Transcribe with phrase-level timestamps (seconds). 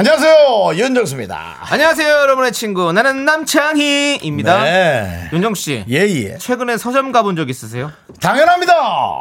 [0.00, 1.56] 안녕하세요 윤정수입니다.
[1.60, 2.90] 안녕하세요, 여러분의 친구.
[2.90, 4.64] 나는 남창희입니다.
[4.64, 5.28] 네.
[5.30, 5.84] 윤정 씨.
[5.86, 6.38] 예예.
[6.38, 7.92] 최근에 서점 가본 적 있으세요?
[8.18, 8.72] 당연합니다.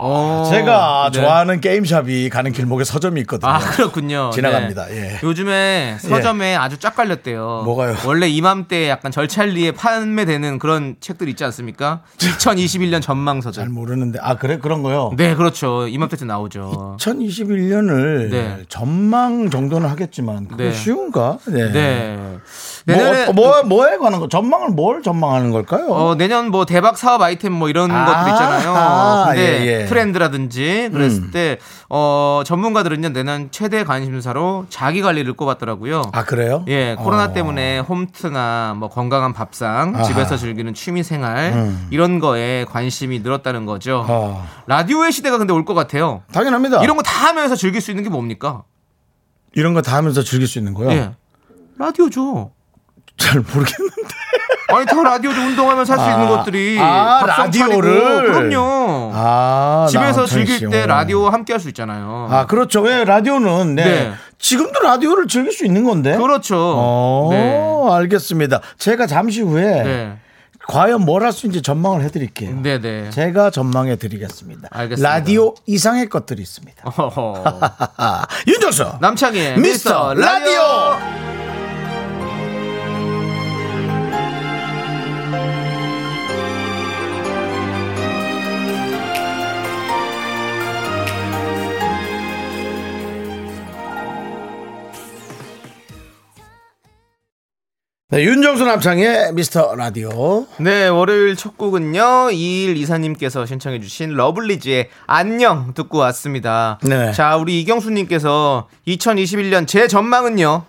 [0.01, 1.19] 오, 제가 네.
[1.19, 3.51] 좋아하는 게임샵이 가는 길목에 서점이 있거든요.
[3.51, 4.29] 아, 그렇군요.
[4.33, 4.85] 지나갑니다.
[4.85, 4.95] 네.
[5.15, 5.19] 예.
[5.21, 7.63] 요즘에 서점에 아주 쫙 깔렸대요.
[7.65, 7.97] 뭐가요?
[8.05, 12.03] 원래 이맘때 약간 절찰리에 판매되는 그런 책들 있지 않습니까?
[12.19, 13.73] 2021년 전망 잘 서점.
[13.73, 15.11] 모르는데 아 그래 그런 거요.
[15.17, 15.89] 네, 그렇죠.
[15.89, 16.95] 이맘때쯤 나오죠.
[17.01, 18.59] 2021년을 네.
[18.69, 20.73] 전망 정도는 하겠지만 그게 네.
[20.73, 21.37] 쉬운가?
[21.47, 21.71] 네.
[21.71, 22.17] 네.
[22.17, 24.27] 뭐, 내년에 어, 뭐, 뭐 에 관한 거?
[24.27, 25.87] 전망을 뭘 전망하는 걸까요?
[25.89, 28.73] 어, 내년 뭐 대박 사업 아이템 뭐 이런 아, 것들 있잖아요.
[28.75, 29.85] 아, 근데 예, 예.
[29.85, 31.31] 트렌드라든지 그랬을 음.
[31.31, 31.57] 때,
[31.89, 36.01] 어, 전문가들은요, 내년 최대 관심사로 자기 관리를 꼽았더라고요.
[36.13, 36.63] 아 그래요?
[36.67, 37.33] 예, 코로나 어.
[37.33, 40.03] 때문에 홈트나 뭐 건강한 밥상, 아하.
[40.03, 41.87] 집에서 즐기는 취미 생활, 음.
[41.91, 44.05] 이런 거에 관심이 늘었다는 거죠.
[44.07, 46.23] 어, 라디오의 시대가 근데 올 것 같아요.
[46.31, 46.81] 당연합니다.
[46.83, 48.63] 이런 거 다 하면서 즐길 수 있는 게 뭡니까?
[49.55, 50.91] 이런 거 다 하면서 즐길 수 있는 거요?
[50.91, 51.11] 예.
[51.77, 52.51] 라디오죠.
[53.17, 53.95] 잘 모르겠는데.
[54.71, 55.39] 아니, 다 라디오죠.
[55.41, 56.77] 운동하면서 할 수 있는 아, 것들이.
[56.79, 57.99] 아, 라디오를?
[57.99, 58.33] 차리고.
[58.33, 59.11] 그럼요.
[59.13, 60.69] 아, 집에서 즐길 씨요.
[60.69, 62.27] 때 라디오 함께 할 수 있잖아요.
[62.29, 62.81] 아 그렇죠.
[62.81, 63.83] 왜 라디오는 네.
[63.83, 64.13] 네.
[64.37, 66.15] 지금도 라디오를 즐길 수 있는 건데.
[66.17, 66.55] 그렇죠.
[66.57, 67.87] 어, 네.
[67.95, 68.61] 알겠습니다.
[68.77, 70.17] 제가 잠시 후에 네.
[70.69, 72.59] 과연 뭘 할 수 있는지 전망을 해드릴게요.
[72.61, 73.09] 네, 네.
[73.09, 74.69] 제가 전망해 드리겠습니다.
[74.71, 75.09] 알겠습니다.
[75.09, 76.83] 라디오 이상의 것들이 있습니다.
[78.47, 80.53] 윤정수 미스터 미스터 라디오.
[80.55, 81.28] 라디오.
[98.11, 100.47] 네, 윤정수 남창의 미스터 라디오.
[100.59, 102.01] 네, 월요일 첫 곡은요.
[102.31, 106.79] 2일 이사님께서 신청해주신 러블리즈의 안녕 듣고 왔습니다.
[106.81, 107.11] 네.
[107.11, 110.65] 자, 우리 이경수님께서 2021년 제 전망은요.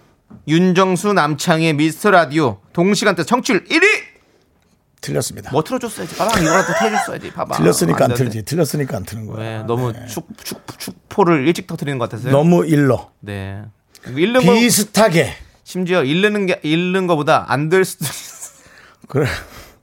[0.48, 3.84] 윤정수 남창희의 미스터 라디오 동시간대 청취율 1위!
[5.00, 5.50] 틀렸습니다.
[5.50, 6.16] 뭐 틀어줬어야지.
[6.16, 7.32] 봐봐, 이거라도 틀어줬어야지.
[7.32, 7.56] 봐봐.
[7.56, 8.16] 틀렸으니까 안 안.
[8.18, 8.44] 틀지.
[8.44, 9.38] 틀렸으니까 안 트는 거야.
[9.60, 12.32] 왜 너무 축, 축, 축포를 일찍 터트리는 것 같아서요.
[12.32, 13.10] 너무 일러.
[13.20, 13.62] 네.
[14.04, 15.32] 거 비슷하게.
[15.70, 18.50] 심지어 잃는 게 잃는 거보다 안 될 수도 있어.
[19.06, 19.26] 그래.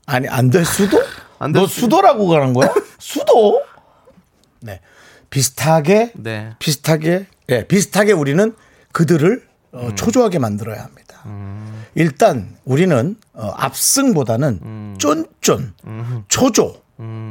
[0.06, 0.98] 아니, 안 될 수도?
[1.40, 1.80] 안 될 너 수도.
[1.86, 2.68] 수도라고 가는 거야?
[3.00, 3.62] 수도?
[4.60, 4.80] 네.
[5.30, 6.52] 비슷하게, 네.
[6.58, 8.54] 비슷하게, 예, 비슷하게 우리는
[8.92, 9.78] 그들을 음.
[9.78, 11.06] 어, 초조하게 만들어야 합니다.
[11.94, 14.94] 일단 우리는 어, 압승보다는 음.
[14.98, 15.72] 쫀쫀,
[16.28, 16.82] 초조,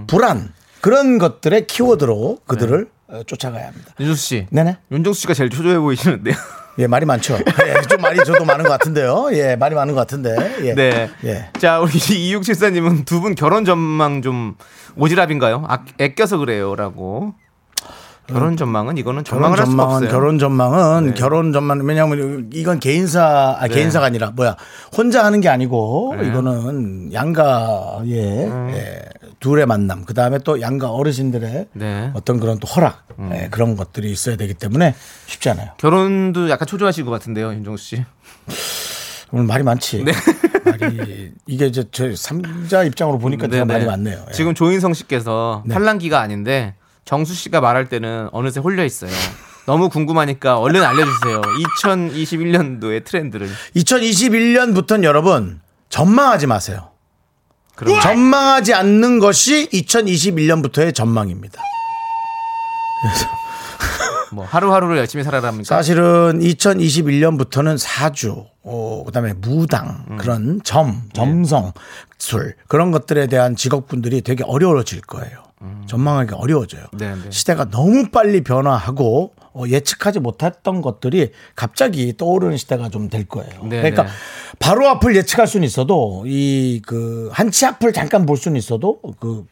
[0.08, 0.52] 불안
[0.82, 3.16] 그런 것들의 키워드로 그들을 네.
[3.18, 3.94] 어, 쫓아가야 합니다.
[4.00, 4.48] 윤정수 씨.
[4.50, 4.78] 네네.
[4.92, 6.36] 윤정수 씨가 제일 초조해 보이시는데요.
[6.80, 7.38] 예, 말이 많죠.
[7.38, 9.30] 예, 좀 말이 저도 많은 것 같은데요.
[9.34, 10.36] 예, 말이 많은 것 같은데.
[10.64, 10.74] 예.
[10.76, 11.10] 네.
[11.24, 11.50] 예.
[11.60, 14.56] 자, 우리 2674님은 두 분 결혼 전망 좀
[14.98, 15.64] 오지랖인가요?
[15.68, 17.34] 아, 애껴서 그래요라고.
[18.28, 20.10] 결혼 전망은 이거는 결혼 전망은.
[20.10, 21.14] 결혼 전망은 네.
[21.14, 24.58] 결혼 전망 왜냐하면 이건 개인사 아, 개인사가 아니라 뭐야
[24.98, 26.24] 혼자 하는 게 아니고 네.
[26.24, 26.30] 음.
[26.30, 29.00] 이거는 양가의 예,
[29.40, 32.12] 둘의 만남 그 다음에 또 양가 어르신들의 네.
[32.14, 35.72] 어떤 그런 또 허락 예, 그런 것들이 있어야 되기 때문에 쉽지 않아요.
[35.78, 38.06] 결혼도 약간 초조하실 것 같은데요, 윤정수 씨.
[39.32, 40.04] 오늘 말이 많지.
[40.04, 40.12] 네.
[40.66, 43.74] 말이 이게 이제 저 삼자 입장으로 보니까 제가 네네.
[43.74, 44.26] 말이 많네요.
[44.30, 44.32] 예.
[44.34, 45.74] 지금 조인성 씨께서 네.
[45.74, 49.12] 팔랑기가 아닌데 정수 씨가 말할 때는 어느새 홀려 있어요.
[49.66, 51.42] 너무 궁금하니까 얼른 알려주세요.
[51.42, 53.50] 2021년도의 트렌드를.
[53.76, 55.60] 2021년부터는 여러분
[55.90, 56.92] 전망하지 마세요.
[57.78, 61.62] 그럼 전망하지 않는 것이 2021년부터의 전망입니다.
[64.34, 65.64] 뭐 하루하루를 열심히 살아랍니까?
[65.64, 70.18] 사실은 2021년부터는 사주, 어, 그다음에 무당 음.
[70.18, 71.72] 그런 점, 점성,
[72.18, 75.47] 술 그런 것들에 대한 직업분들이 되게 어려워질 거예요.
[75.88, 76.84] 전망하기 어려워져요.
[76.94, 76.98] 음.
[76.98, 77.32] 네, 네.
[77.32, 83.64] 시대가 너무 빨리 변화하고 어, 예측하지 못했던 것들이 갑자기 떠오르는 시대가 좀 될 거예요.
[83.64, 84.10] 네, 그러니까 네.
[84.60, 89.46] 바로 앞을 예측할 수는 있어도 이 그 한치 앞을 잠깐 볼 수는 있어도 그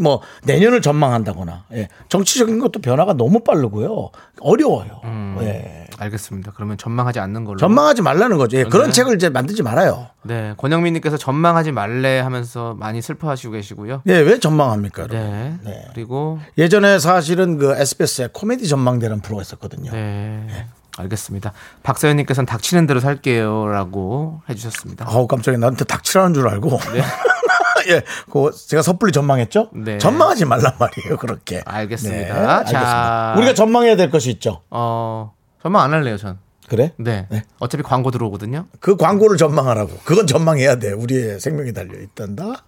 [0.00, 1.88] 뭐 내년을 전망한다거나 예.
[2.08, 4.10] 정치적인 것도 변화가 너무 빠르고요.
[4.40, 5.00] 어려워요.
[5.04, 5.38] 음.
[5.42, 5.83] 예.
[5.98, 6.52] 알겠습니다.
[6.54, 7.56] 그러면 전망하지 않는 걸로.
[7.58, 8.56] 전망하지 말라는 거죠.
[8.56, 8.92] 예, 그런 네.
[8.92, 10.08] 책을 이제 만들지 말아요.
[10.22, 14.02] 네, 권영민님께서 전망하지 말래 하면서 많이 슬퍼하시고 계시고요.
[14.06, 15.06] 예, 왜 전망합니까?
[15.06, 15.54] 네.
[15.62, 15.84] 네.
[15.94, 19.92] 그리고 예전에 사실은 그 SBS에 코미디 전망대라는 프로가 있었거든요.
[19.92, 20.66] 네.
[20.96, 21.52] 알겠습니다.
[21.82, 25.06] 박서연님께서는 닥치는 대로 살게요라고 해주셨습니다.
[25.08, 26.78] 아우 깜짝이야 나한테 닥치라는 줄 알고.
[26.92, 27.02] 네.
[27.90, 29.70] 예, 그 제가 섣불리 전망했죠.
[29.74, 29.98] 네.
[29.98, 31.18] 전망하지 말란 말이에요.
[31.18, 31.62] 그렇게.
[31.66, 32.34] 알겠습니다.
[32.34, 32.80] 네, 알겠습니다.
[32.80, 33.34] 자.
[33.36, 34.62] 우리가 전망해야 될 것이 있죠.
[34.70, 35.33] 어,
[35.64, 36.38] 전망 안 할래요, 전.
[36.68, 36.92] 그래?
[36.98, 37.26] 네.
[37.30, 37.42] 네.
[37.58, 38.66] 어차피 광고 들어오거든요.
[38.80, 39.98] 그 광고를 전망하라고.
[40.04, 40.92] 그건 전망해야 돼.
[40.92, 42.64] 우리의 생명이 달려 있단다.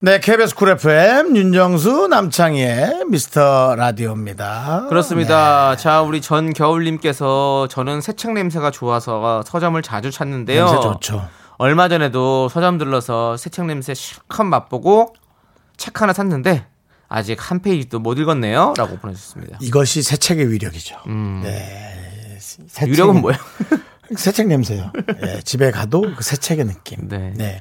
[0.00, 4.86] 네, KBS 쿨 FM 윤정수 남창희의 미스터 라디오입니다.
[4.88, 5.76] 그렇습니다.
[5.76, 10.64] 자, 우리 전겨울님께서 저는 새책 냄새가 좋아서 서점을 자주 찾는데요.
[10.64, 11.28] 냄새 좋죠.
[11.58, 15.14] 얼마 전에도 서점 들러서 새책 냄새 실컷 맛보고
[15.76, 16.66] 책 하나 샀는데
[17.14, 18.74] 아직 한 페이지도 못 읽었네요.
[18.76, 19.58] 라고 보내주셨습니다.
[19.60, 20.96] 이것이 새 책의 위력이죠.
[21.08, 21.40] 음.
[21.44, 22.38] 네.
[22.40, 23.38] 새 책은- 뭐예요?
[24.16, 24.92] 새책 냄새요.
[25.24, 27.08] 예, 집에 가도 그 새 책의 느낌.
[27.08, 27.32] 네.
[27.36, 27.60] 네.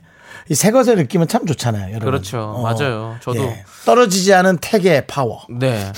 [0.49, 2.07] 이 새 것의 느낌은 참 좋잖아요, 여러분.
[2.07, 2.59] 어, 그렇죠.
[2.63, 3.17] 맞아요.
[3.21, 3.39] 저도.
[3.43, 3.63] 예.
[3.85, 5.45] 떨어지지 않은 택의 파워.
[5.49, 5.91] 네.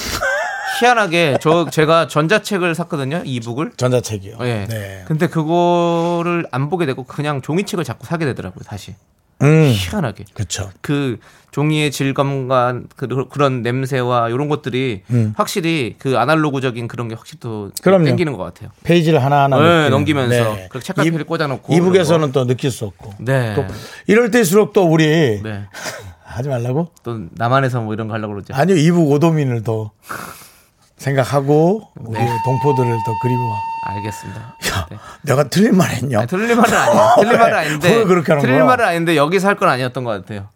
[0.79, 3.21] 희한하게 저 제가 전자책을 샀거든요.
[3.25, 3.73] 이북을.
[3.77, 4.37] 전자책이요.
[4.41, 4.65] 예.
[4.67, 5.03] 네.
[5.07, 8.63] 근데 그거를 안 보게 되고 그냥 종이책을 자꾸 사게 되더라고요.
[8.65, 8.95] 다시.
[9.41, 9.71] 음.
[9.73, 10.25] 희한하게.
[10.33, 10.71] 그렇죠.
[10.81, 11.17] 그
[11.53, 15.03] 종이의 질감과 그, 그런 냄새와 이런 것들이
[15.35, 17.71] 확실히 그 아날로그적인 그런 게 확실히 또 음.
[17.81, 18.05] 그럼요.
[18.05, 18.69] 땡기는 것 같아요.
[18.83, 19.89] 페이지를 하나하나 네.
[19.89, 20.67] 넘기면서 네.
[20.69, 23.13] 그렇게 책갈피를 이- 꽂아놓고 이북에서는 또 느낄 수 없고.
[23.19, 23.53] 네.
[23.55, 23.65] 또
[24.07, 25.65] 이럴 때일수록 또 우리 네.
[26.25, 26.89] 하지 말라고?
[27.03, 28.55] 또 남한에서 뭐 이런 거 하려고 그러죠.
[28.55, 29.91] 아니요, 이북 오도민을 더
[30.97, 32.27] 생각하고 우리 네.
[32.45, 33.55] 동포들을 더 그리워.
[33.85, 34.39] 알겠습니다.
[34.41, 34.97] 야, 네.
[35.23, 36.19] 내가 틀린 말 했냐?
[36.19, 37.07] 아니, 틀린 말은 아니에요.
[37.19, 37.95] 틀린 말은 아닌데.
[37.97, 38.65] 왜 그렇게 하는 틀린 거야?
[38.65, 40.47] 말은 아닌데 여기서 할 건 아니었던 것 같아요.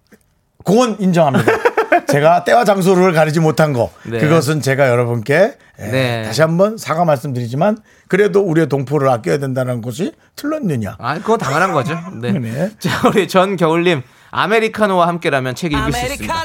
[0.67, 1.49] 그건 인정합니다.
[2.07, 3.89] 제가 때와 장소를 가리지 못한 거.
[4.03, 4.19] 네.
[4.19, 6.23] 그것은 제가 여러분께 예, 네.
[6.23, 7.77] 다시 한번 사과 말씀드리지만
[8.09, 10.97] 그래도 우리의 동포를 아껴야 된다는 것이 틀렸느냐.
[10.99, 11.97] 아, 그건 당연한 거죠.
[12.21, 12.33] 네.
[12.37, 12.69] 네.
[12.79, 16.43] 자, 우리 전겨울님 아메리카노와 함께라면 책 읽을 수 있습니다.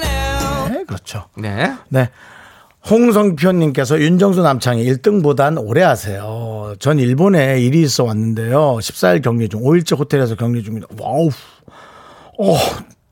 [0.69, 1.27] 네, 그렇죠.
[1.37, 1.73] 네.
[1.89, 2.09] 네.
[2.89, 6.75] 홍성표님께서 윤정수 남창희 1등보단 오래 하세요.
[6.79, 8.79] 전 일본에 일이 있어 왔는데요.
[8.81, 10.89] 14일 격리 중, 5일째 호텔에서 격리 중입니다.
[11.01, 11.29] 와우.
[12.39, 12.57] 어,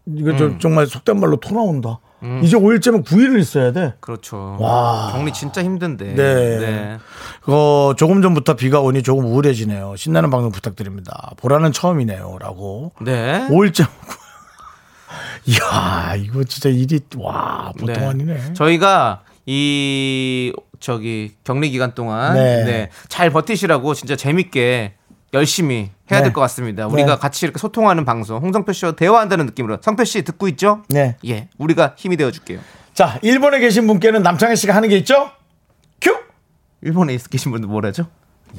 [0.07, 0.37] 이거 음.
[0.37, 2.01] 저 정말 속된 말로 토 나온다.
[2.43, 3.95] 이제 5일째면 9일을 있어야 돼.
[4.01, 4.57] 그렇죠.
[4.61, 5.11] 와.
[5.13, 6.15] 격리 진짜 힘든데.
[6.15, 6.99] 네.
[7.47, 9.97] 어, 조금 전부터 비가 오니 조금 우울해지네요.
[9.97, 11.31] 신나는 방송 부탁드립니다.
[11.39, 12.37] 보라는 처음이네요.
[12.41, 12.93] 라고.
[13.01, 13.47] 네.
[13.49, 13.87] 5일째.
[15.47, 18.07] 이야, 이거 진짜 일이, 와, 보통 네.
[18.07, 18.53] 아니네.
[18.53, 22.65] 저희가 이 저기 격리 기간 동안 네.
[22.65, 22.91] 네.
[23.09, 24.95] 잘 버티시라고 진짜 재밌게
[25.33, 26.25] 열심히 해야 네.
[26.25, 26.87] 될것 같습니다.
[26.87, 27.21] 우리가 네.
[27.21, 30.83] 같이 이렇게 소통하는 방송 홍성표 씨와 대화한다는 느낌으로 성표 씨 듣고 있죠?
[30.89, 31.17] 네.
[31.27, 32.59] 예, 우리가 힘이 되어 줄게요.
[32.95, 35.31] 자, 일본에 계신 분께는 남창희 씨가 하는 게 있죠?
[36.01, 36.17] 큐!
[36.83, 38.07] 일본에 계신 분들 뭐라죠?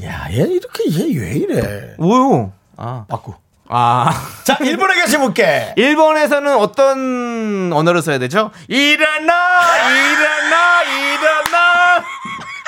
[0.04, 1.96] 야, 얘 이렇게 얘 왜 이래?
[1.98, 2.54] 뭐요?
[2.78, 3.34] 아, 바꾸.
[3.68, 4.10] 아.
[4.46, 8.52] 자, 일본에 계신 분께 일본에서는 어떤 언어를 써야 되죠?
[8.70, 12.06] 일어나, 일어나, 일어나.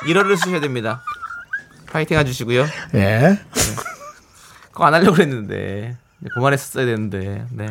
[0.06, 1.02] 일어를 쓰셔야 됩니다.
[1.94, 2.66] 파이팅 해주시고요.
[2.96, 3.38] 예.
[4.72, 5.96] 그거 안 하려고 그랬는데
[6.34, 7.68] 그만했었어야 되는데 네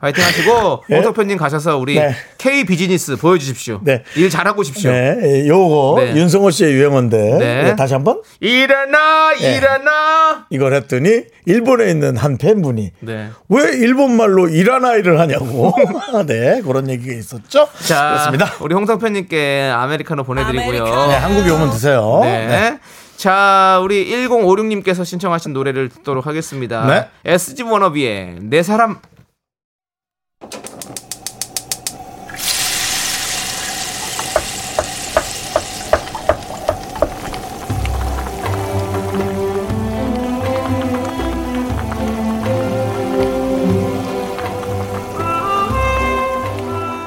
[0.00, 0.94] 파이팅 하시고 예.
[0.94, 2.14] 홍석표님 가셔서 우리 네.
[2.38, 4.04] K 비즈니스 보여주십시오 네.
[4.16, 6.16] 일 잘하고 오십시오 네, 요거 네.
[6.16, 7.62] 윤성호 씨의 유행어인데 네.
[7.64, 9.56] 네, 다시 한번 일어나 네.
[9.56, 13.28] 일어나 이걸 했더니 일본에 있는 한 팬분이 네.
[13.48, 15.74] 왜 일본 말로 일하나이를 하냐고.
[16.26, 17.68] 네, 그런 얘기가 있었죠.
[17.86, 18.52] 자 그렇습니다.
[18.60, 22.20] 우리 홍성표님께 아메리카노 보내드리고요 네, 한국에 오면 드세요.
[22.22, 22.78] 네.
[23.18, 23.22] 네.
[23.22, 26.86] 자, 우리 1056님께서 신청하신 노래를 듣도록 하겠습니다.
[26.86, 27.08] 네.
[27.24, 29.00] SG 워너비의 내 사람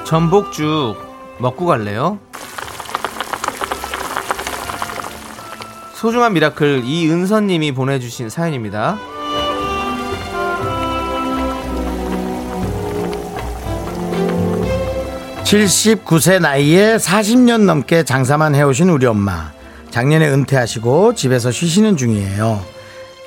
[0.06, 0.98] 전복죽
[1.40, 2.20] 먹고 갈래요?
[6.02, 8.98] 소중한 미라클 이은선님이 보내주신 사연입니다.
[15.44, 19.52] 칠십구 세 나이에 40년 넘게 장사만 해오신 우리 엄마.
[19.92, 22.60] 작년에 은퇴하시고 집에서 쉬시는 중이에요.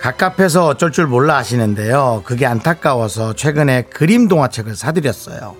[0.01, 2.23] 갑갑해서 어쩔 줄 몰라 하시는데요.
[2.25, 5.55] 그게 안타까워서 최근에 그림 동화책을 사드렸어요.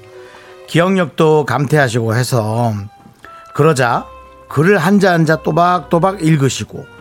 [0.67, 2.75] 기억력도 감퇴하시고 해서
[3.55, 4.05] 그러자
[4.49, 6.94] 글을 한자 한자 또박또박 읽으시고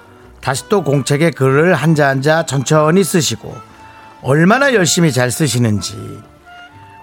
[0.43, 3.55] 다시 또 공책에 글을 한자 한자 천천히 쓰시고
[4.21, 6.21] 얼마나 열심히 잘 쓰시는지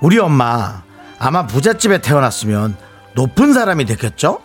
[0.03, 0.83] 우리 엄마
[1.19, 2.77] 아마 부잣집에 태어났으면
[3.15, 4.43] 높은 사람이 됐겠죠?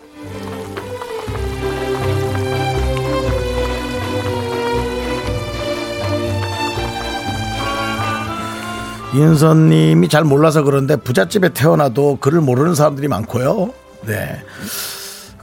[9.14, 13.72] 이은선님이 잘 몰라서 그런데 부잣집에 태어나도 글을 모르는 사람들이 많고요.
[14.06, 14.42] 네.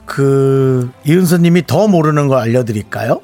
[0.06, 3.22] 그 이은선님이 더 모르는 거 알려드릴까요?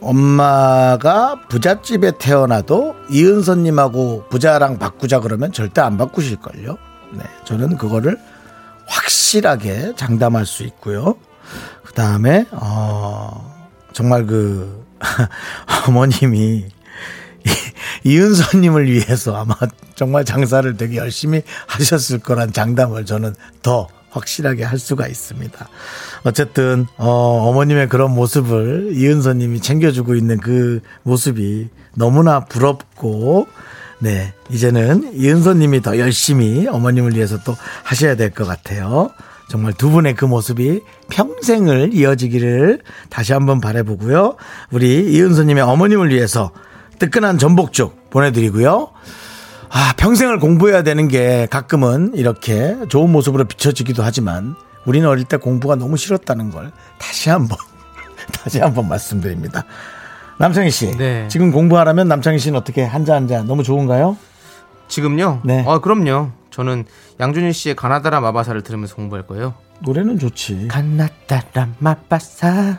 [0.00, 6.78] 엄마가 부잣집에 태어나도 이은서님하고 부자랑 바꾸자 그러면 절대 안 바꾸실걸요.
[7.12, 8.18] 네, 저는 그거를
[8.86, 11.16] 확실하게 장담할 수 있고요.
[11.84, 13.54] 그 다음에, 어,
[13.92, 14.84] 정말 그,
[15.88, 16.64] 어머님이
[17.46, 17.50] 이-
[18.04, 19.54] 이은서님을 위해서 아마
[19.94, 25.68] 정말 장사를 되게 열심히 하셨을 거란 장담을 저는 더 확실하게 할 수가 있습니다.
[26.24, 27.08] 어쨌든 어,
[27.48, 33.46] 어머님의 그런 모습을 이은서님이 챙겨주고 있는 그 모습이 너무나 부럽고
[33.98, 39.10] 네 이제는 이은서님이 더 열심히 어머님을 위해서 또 하셔야 될 것 같아요.
[39.48, 44.36] 정말 두 분의 그 모습이 평생을 이어지기를 다시 한번 바라보고요.
[44.70, 46.52] 우리 이은서님의 어머님을 위해서
[47.00, 48.90] 뜨끈한 전복죽 보내드리고요.
[49.70, 55.76] 아, 평생을 공부해야 되는 게 가끔은 이렇게 좋은 모습으로 비춰지기도 하지만 우리는 어릴 때 공부가
[55.76, 57.56] 너무 싫었다는 걸 다시 한번,
[58.32, 59.64] 다시 한번 말씀드립니다.
[60.38, 60.96] 남창희 씨.
[60.96, 61.28] 네.
[61.28, 64.16] 지금 공부하라면 남창희 씨는 어떻게 한자 한자 너무 좋은가요?
[64.88, 65.42] 지금요?
[65.44, 65.64] 네.
[65.68, 66.32] 아, 그럼요.
[66.50, 66.84] 저는
[67.20, 69.54] 양준일 씨의 가나다라 마바사를 들으면서 공부할 거예요.
[69.82, 70.68] 노래는 좋지.
[70.68, 72.78] 가나다라 마바사.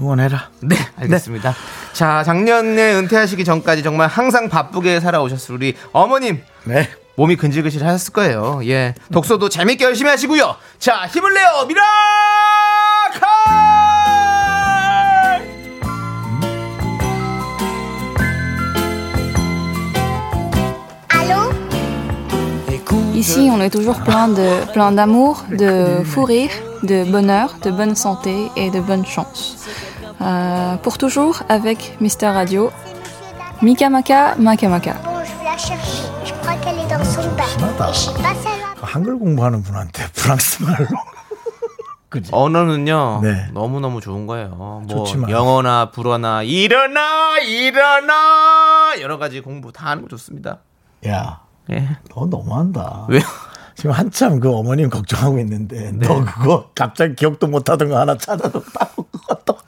[0.00, 0.50] 응원해라.
[0.60, 1.54] 네, 알겠습니다.
[1.92, 6.42] 자, 작년에 은퇴하시기 전까지 정말 항상 바쁘게 살아오셨을 우리 어머님.
[6.64, 6.88] 네.
[7.16, 8.60] 몸이 근질근질 하셨을 거예요.
[8.64, 8.94] 예.
[9.12, 10.56] 독서도 재밌게 열심히 하시고요.
[10.78, 11.66] 자, 힘을 내요.
[11.68, 11.82] 미라
[23.21, 26.51] Ici, on est toujours plein de plein d'amour, de fou rire,
[26.83, 29.65] de bonheur, de bonne santé et de bonne chance.
[30.21, 32.71] Euh, pour toujours avec Mister Radio.
[33.61, 34.93] Mika Maka, Maka Maka.
[35.03, 36.03] Bon, je vais la chercher.
[36.25, 37.47] Je crois qu'elle est dans son bac.
[37.47, 37.89] 심하다.
[37.89, 40.85] Et je sais pas si elle va 그 한글 공부하는 분한테 프랑스 말로.
[42.09, 42.29] 그지?
[42.31, 43.19] 언어는요.
[43.23, 43.47] 네.
[43.53, 44.49] 너무너무 좋은 거예요.
[44.49, 45.29] 뭐 좋지만.
[45.29, 50.59] 영어나 불어나 일어나 일어나 여러 가지 공부 다 하는 거 좋습니다.
[51.07, 51.39] 야,
[51.70, 51.88] 예.
[52.14, 53.06] 너 너무한다.
[53.08, 53.22] 왜요?
[53.74, 59.58] 지금 한참 그 어머님 걱정하고 있는데 너 그거 갑자기 기억도 못하던 거 하나 찾아줬다고 그것도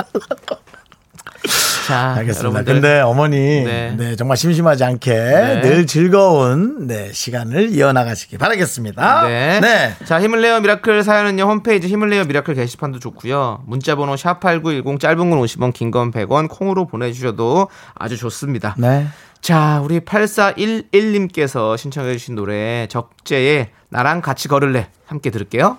[1.87, 2.39] 자, 알겠습니다.
[2.49, 3.95] 여러분들 근데 어머니 네.
[3.97, 4.17] 네.
[4.17, 5.13] 정말 심심하지 않게
[5.63, 9.27] 늘 즐거운 네, 시간을 이어나가시기 바라겠습니다.
[9.29, 9.61] 네.
[9.61, 9.95] 네.
[10.07, 11.43] 자, 힘을 내요 미라클 사연은요.
[11.45, 13.65] 홈페이지 힘을 내요 미라클 게시판도 좋고요.
[13.67, 18.75] 문자 번호 샵8910 짧은 건 50원, 긴 건 100원 콩으로 보내 주셔도 아주 좋습니다.
[18.79, 19.07] 네.
[19.45, 25.77] 자, 우리 8411님께서 신청해 주신 노래 적재의 나랑 같이 걸을래 함께 들을게요.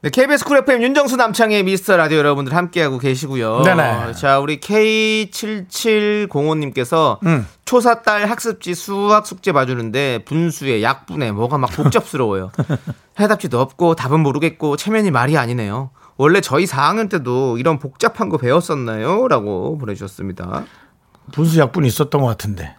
[0.00, 3.62] 네, KBS 쿨 FM 윤정수 남창희의 미스터 라디오 여러분들 함께하고 계시고요.
[3.62, 4.14] 네네.
[4.14, 7.46] 자, 우리 K7705님께서 음.
[7.64, 12.50] 초4 딸 학습지 수학 숙제 봐주는데 분수에 약분에 뭐가 막 복잡스러워요.
[13.20, 15.90] 해답지도 없고 답은 모르겠고 체면이 말이 아니네요.
[16.16, 19.28] 원래 저희 4학년 때도 이런 복잡한 거 배웠었나요?
[19.28, 20.64] 라고 보내주셨습니다.
[21.30, 22.74] 분수 약분 있었던 것 같은데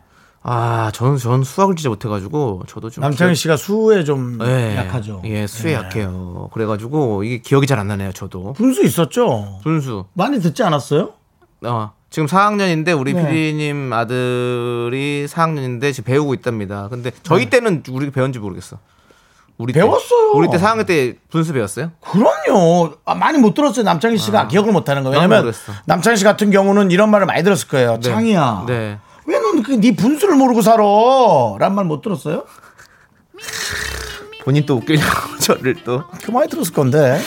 [0.45, 5.21] 아, 저는 전 수학을 진짜 못해가지고 저도 좀 남창희 기억- 씨가 수에 좀 예, 약하죠.
[5.23, 5.75] 예, 수에 예.
[5.75, 6.49] 약해요.
[6.53, 8.11] 그래가지고 이게 기억이 잘 안 나네요.
[8.11, 9.59] 저도 분수 있었죠.
[9.63, 10.05] 분수.
[10.13, 11.13] 많이 듣지 않았어요?
[11.65, 13.25] 어, 지금 4학년인데 우리 네.
[13.25, 16.89] PD님 아들이 4학년인데 지금 배우고 있답니다.
[16.89, 18.77] 근데 저희 때는 우리 배웠는지 모르겠어.
[19.57, 19.79] 우리 때.
[19.79, 19.85] 네.
[19.85, 20.31] 배웠어요.
[20.33, 21.91] 우리 때 4학년 때 분수 배웠어요?
[22.01, 22.93] 그럼요.
[23.05, 23.83] 아, 많이 못 들었어요.
[23.85, 25.19] 남창희 씨가 기억을 못 하는 거예요.
[25.19, 25.53] 난 왜냐면.
[25.85, 27.95] 남창희 씨 같은 경우는 이런 말을 많이 들었을 거예요.
[28.01, 28.09] 네.
[28.09, 28.63] 창희야.
[28.67, 28.97] 네.
[29.25, 30.83] 왜넌그네 분수를 모르고 살아?
[31.59, 32.43] 란 말 못 들었어요?
[34.43, 36.03] 본인 또 웃기려고 저를 또.
[36.23, 37.19] 그 많이 들었을 건데.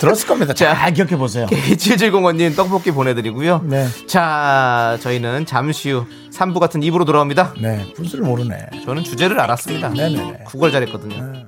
[0.00, 0.52] 들었을 겁니다.
[0.52, 1.46] 잘 기억해 보세요.
[1.46, 3.62] K7705님 떡볶이 보내드리고요.
[3.64, 3.86] 네.
[4.06, 7.54] 자, 저희는 잠시 후 3부 같은 입으로 돌아옵니다.
[7.60, 7.92] 네.
[7.96, 8.66] 분수를 모르네.
[8.84, 9.90] 저는 주제를 알았습니다.
[9.90, 10.44] 네네네.
[10.44, 11.46] 국어를 잘했거든요.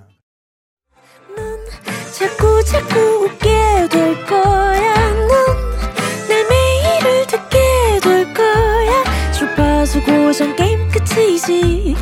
[2.19, 4.95] 자꾸 자꾸 웃게 될 거야.
[5.11, 7.59] 넌내 매일을 듣게
[8.03, 9.33] 될 거야.
[9.33, 11.95] 주파수 고정 게임 끝이지.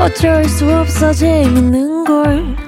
[0.00, 2.67] 어쩔 수 없어 재밌는 걸.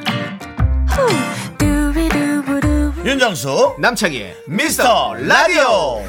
[3.05, 6.03] 윤정수 남창희의 미스터 라디오.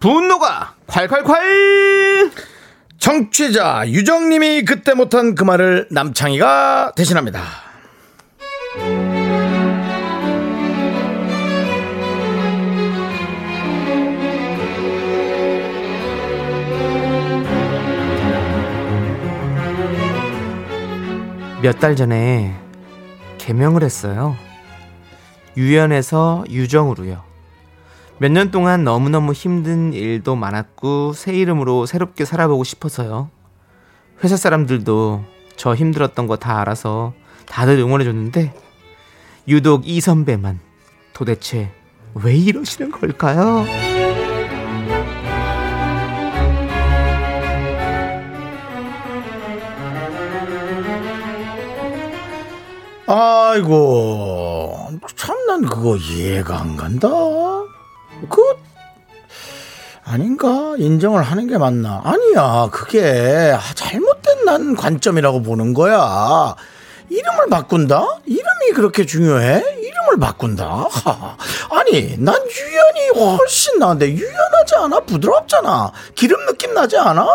[0.00, 2.32] 분노가 콸콸콸!
[2.98, 7.71] 정취자 유정님이 그때 못한 그 말을 남창희가 대신합니다.
[21.62, 22.54] 몇 달 전에
[23.38, 24.36] 개명을 했어요.
[25.56, 27.22] 유연에서 유정으로요.
[28.18, 33.30] 몇 년 동안 너무너무 힘든 일도 많았고 새 이름으로 새롭게 살아보고 싶어서요.
[34.22, 35.24] 회사 사람들도
[35.56, 37.14] 저 힘들었던 거 다 알아서
[37.46, 38.54] 다들 응원해 줬는데
[39.48, 40.60] 유독 이 선배만
[41.12, 41.70] 도대체
[42.14, 43.64] 왜 이러시는 걸까요?
[53.14, 57.08] 아이고 참 난 그거 이해가 안 간다.
[57.10, 58.42] 그
[60.04, 62.00] 아닌가 인정을 하는 게 맞나?
[62.04, 66.54] 아니야 그게 아, 잘못된 난 관점이라고 보는 거야.
[67.10, 68.20] 이름을 바꾼다?
[68.24, 69.62] 이름이 그렇게 중요해?
[69.82, 70.64] 이름을 바꾼다?
[70.90, 71.36] 하,
[71.70, 75.00] 아니 난 유연이 훨씬 나은데 유연하지 않아?
[75.00, 75.92] 부드럽잖아.
[76.14, 77.26] 기름 느낌 나지 않아?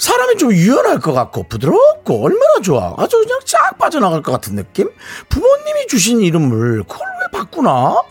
[0.00, 2.94] 사람이 좀 유연할 것 같고 부드럽고 얼마나 좋아.
[2.96, 4.88] 아주 그냥 쫙 빠져나갈 것 같은 느낌?
[5.28, 8.02] 부모님이 주신 이름을 그걸 왜 바꾸나?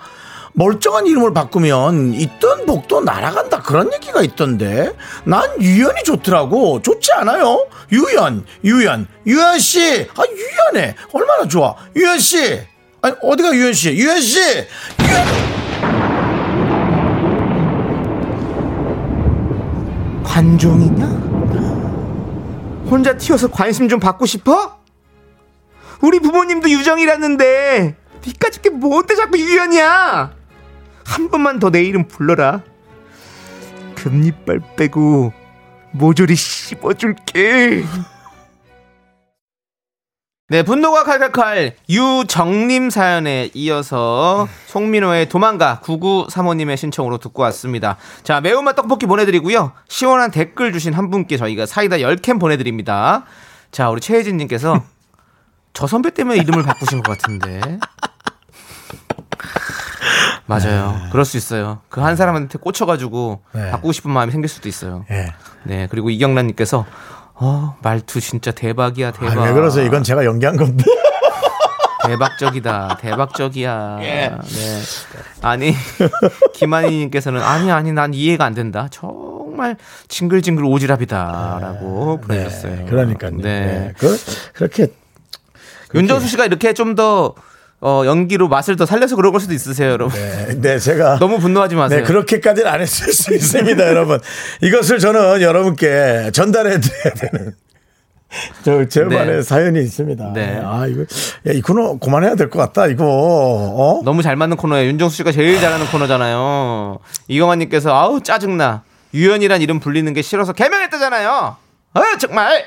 [0.53, 4.95] 멀쩡한 이름을 바꾸면 있던 복도 날아간다 그런 얘기가 있던데.
[5.23, 6.83] 난 유연이 좋더라고.
[6.83, 7.67] 좋지 않아요?
[7.91, 10.95] 유연 유연 유연 씨아 유연해.
[11.11, 11.75] 얼마나 좋아.
[11.95, 12.61] 유연 씨!
[13.01, 13.93] 아니 어디가 유연 씨?
[13.95, 14.39] 유연 씨!
[14.39, 15.25] 유연
[20.23, 21.38] 관종이냐?
[22.89, 24.79] 혼자 튀어서 관심 좀 받고 싶어?
[26.01, 30.33] 우리 부모님도 유정이랐는데 니까짓 게 뭔데 자꾸 유연이야?
[31.05, 32.61] 한 번만 더 내 이름 불러라.
[33.95, 35.33] 금리빨 빼고
[35.91, 37.83] 모조리 씹어줄게.
[40.51, 47.97] 네, 분노가 칼칼칼 유정님 사연에 이어서 송민호의 도망가 9935님의 신청으로 듣고 왔습니다.
[48.23, 49.73] 자, 매운맛 떡볶이 보내드리고요.
[49.87, 53.25] 시원한 댓글 주신 한 분께 저희가 사이다 10캔 보내드립니다.
[53.71, 54.81] 자, 우리 최혜진님께서
[55.73, 57.61] 저 선배 때문에 이름을 바꾸신 것 같은데.
[60.47, 60.99] 맞아요.
[61.11, 61.81] 그럴 수 있어요.
[61.89, 63.69] 그 한 사람한테 꽂혀가지고 네.
[63.69, 65.05] 바꾸고 싶은 마음이 생길 수도 있어요.
[65.11, 65.31] 예.
[65.63, 66.87] 네, 그리고 이경란님께서
[67.41, 69.37] 어 말투 진짜 대박이야 대박.
[69.37, 70.83] 아, 왜 그러세요 이건 제가 연기한 건데
[72.05, 73.97] 대박적이다 대박적이야.
[73.99, 74.31] 네.
[75.41, 75.73] 아니
[76.55, 78.87] 김한희님께서는 아니 아니 난 이해가 안 된다.
[78.91, 82.75] 정말 징글징글 오지랖이다라고 보내주셨어요.
[82.75, 83.41] 네, 그러니까요 네.
[83.41, 83.93] 네.
[83.97, 84.17] 그,
[84.53, 84.87] 그렇게
[85.95, 87.35] 윤정수 씨가 이렇게 좀더
[87.81, 90.19] 어, 연기로 맛을 더 살려서 그런 걸 수도 있으세요, 여러분.
[90.19, 91.99] 네, 네, 제가 너무 분노하지 마세요.
[92.01, 94.19] 네, 그렇게까지는 안 했을 수 있습니다, 여러분.
[94.61, 97.53] 이것을 저는 여러분께 전달해 드려야 되는.
[98.63, 99.41] 저, 제만의 네.
[99.41, 100.33] 사연이 있습니다.
[100.33, 100.59] 네.
[100.63, 103.05] 아, 이거, 야, 이 코너 그만해야 될 것 같다, 이거.
[103.07, 104.01] 어?
[104.03, 104.87] 너무 잘 맞는 코너예요.
[104.89, 106.99] 윤정수 씨가 제일 잘하는 코너잖아요.
[107.27, 108.83] 이경환님께서 아우 짜증나.
[109.15, 111.55] 유연이란 이름 불리는 게 싫어서 개명했다잖아요.
[111.93, 112.63] 아 정말.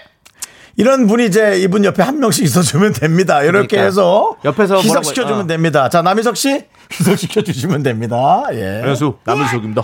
[0.77, 3.43] 이런 분이 이제 이분 옆에 한 명씩 있어주면 됩니다.
[3.43, 3.83] 이렇게 그러니까.
[3.83, 4.37] 해서.
[4.45, 5.47] 옆에서 희석시켜주면 어.
[5.47, 5.89] 됩니다.
[5.89, 6.65] 자, 남희석 씨.
[6.93, 8.45] 희석시켜주시면 됩니다.
[8.53, 8.77] 예.
[8.77, 9.19] 안녕하세요.
[9.25, 9.83] 남은석입니다.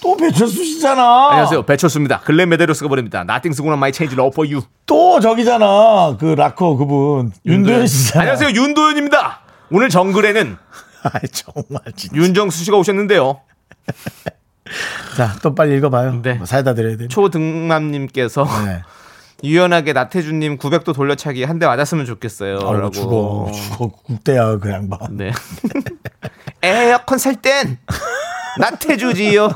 [0.00, 1.28] 또 배철수 씨잖아.
[1.30, 1.62] 안녕하세요.
[1.64, 2.20] 배철수입니다.
[2.20, 3.24] 글렌 메데로스가 보냅니다.
[3.24, 4.66] Nothing's gonna my change love for you.
[4.86, 6.16] 또 저기잖아.
[6.18, 7.32] 그 락커 그분.
[7.46, 8.20] 윤도현 씨잖아.
[8.22, 8.50] 안녕하세요.
[8.50, 9.40] 윤도현입니다.
[9.70, 10.56] 오늘 정글에는
[11.04, 12.16] 아이, 정말 진짜.
[12.16, 13.40] 윤정수 씨가 오셨는데요.
[15.16, 16.20] 자, 또 빨리 읽어봐요.
[16.22, 16.34] 네.
[16.34, 17.06] 뭐 사이다 드려야 돼.
[17.08, 18.82] 초등맘님께서 네.
[19.44, 22.58] 유연하게 나태주님 900도 돌려차기 한 대 맞았으면 좋겠어요.
[22.62, 22.90] 아이고.
[22.90, 23.50] 죽어.
[23.52, 23.88] 죽어.
[24.06, 24.98] 국대야, 그 양반.
[25.16, 25.30] 네.
[26.62, 27.78] 에어컨 살 땐
[28.58, 29.50] 나태주지요.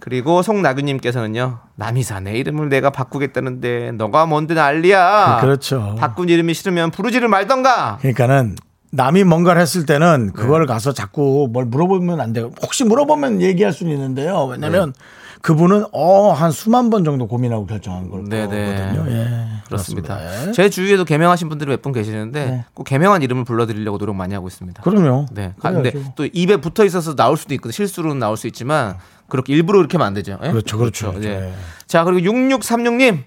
[0.00, 1.60] 그리고 송나규님께서는요.
[1.76, 5.38] 남이사 내 이름을 내가 바꾸겠다는데 너가 뭔데 난리야.
[5.40, 5.96] 그렇죠.
[5.98, 7.98] 바꾼 이름이 싫으면 부르지를 말던가.
[8.00, 8.56] 그러니까는
[8.90, 12.50] 남이 뭔가를 했을 때는 그걸 가서 자꾸 뭘 물어보면 안 돼요.
[12.62, 14.44] 혹시 물어보면 얘기할 수는 있는데요.
[14.44, 15.00] 왜냐면 네.
[15.44, 18.46] 그분은 어, 한 수만 번 정도 고민하고 결정한 걸 네네.
[18.94, 19.10] 거거든요.
[19.14, 19.46] 예.
[19.66, 20.16] 그렇습니다.
[20.16, 20.48] 그렇습니다.
[20.48, 20.52] 예.
[20.52, 22.64] 제 주위에도 개명하신 분들이 몇 분 계시는데 네.
[22.72, 24.80] 꼭 개명한 이름을 불러드리려고 노력 많이 하고 있습니다.
[24.82, 25.26] 그럼요.
[25.32, 25.52] 네.
[25.60, 26.14] 그래야죠.
[26.16, 27.72] 또 입에 붙어 있어서 나올 수도 있거든.
[27.72, 28.96] 실수로는 나올 수 있지만
[29.28, 30.38] 그렇게 일부러 이렇게 하면 안 되죠.
[30.42, 30.50] 예?
[30.50, 31.10] 그렇죠, 그렇죠.
[31.12, 31.28] 그렇죠.
[31.28, 31.34] 예.
[31.48, 31.54] 예.
[31.86, 33.24] 자, 그리고 6636님.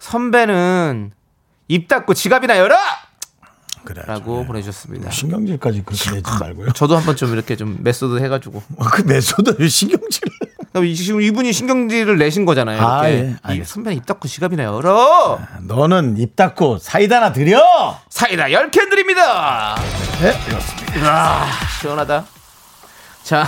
[0.00, 1.12] 선배는
[1.68, 2.76] 입 닫고 지갑이나 열어!
[3.84, 4.02] 그래.
[4.06, 5.10] 라고 보내주셨습니다.
[5.10, 6.72] 신경질까지 그렇게 내지 말고요.
[6.72, 8.62] 저도 한번 좀 이렇게 좀 메소드 해가지고.
[8.92, 10.20] 그 메소드 신경질.
[10.82, 12.80] 이- 지금 이분이 신경질을 내신 거잖아요.
[12.84, 13.36] 아, 이렇게.
[13.50, 13.54] 예.
[13.54, 13.64] 이.
[13.64, 15.38] 선배는 입 닫고 지갑이나 열어!
[15.62, 17.60] 너는 입 닫고 사이다나 드려.
[18.08, 19.76] 사이다 10캔 드립니다!
[20.20, 21.10] 네, 그렇습니다.
[21.10, 21.46] 아,
[21.80, 22.24] 시원하다.
[23.22, 23.46] 자,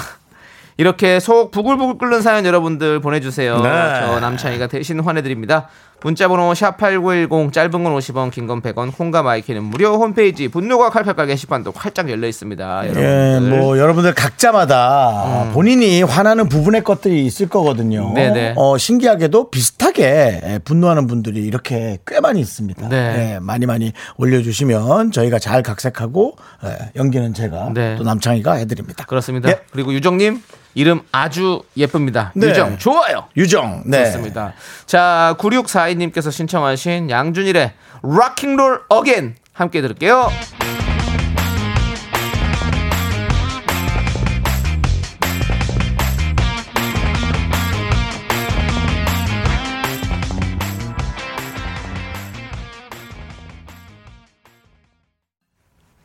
[0.76, 3.60] 이렇게 속 부글부글 끓는 사연 여러분들 보내주세요.
[3.60, 3.70] 네.
[4.06, 5.68] 저 남창희가 대신 화내드립니다.
[6.02, 11.72] 문자번호 샵8910 짧은 건 50원 긴 건 100원 콩과 마이케이는 무료 홈페이지 분노가 칼칼칼 게시판도
[11.74, 12.82] 활짝 열려 있습니다.
[12.84, 13.58] 예, 여러분들.
[13.58, 18.08] 뭐 여러분들 각자마다 본인이 화나는 부분의 것들이 있을 거거든요.
[18.10, 18.14] 음.
[18.14, 18.54] 네네.
[18.56, 20.02] 어, 신기하게도 비슷하게
[20.44, 22.88] 예, 분노하는 분들이 이렇게 꽤 많이 있습니다.
[22.88, 23.34] 네.
[23.34, 27.96] 예, 많이 많이 올려주시면 저희가 잘 각색하고 예, 연기는 제가 네.
[27.96, 29.04] 또 남창희가 해드립니다.
[29.06, 29.48] 그렇습니다.
[29.48, 29.60] 예.
[29.72, 30.40] 그리고 유정님
[30.76, 32.32] 이름 아주 예쁩니다.
[32.36, 32.48] 네.
[32.48, 33.24] 유정 좋아요.
[33.36, 34.04] 유정, 네.
[34.04, 34.52] 좋습니다.
[34.84, 40.28] 자 9642님께서 신청하신 양준일의 락킹롤 어겐 함께 들을게요.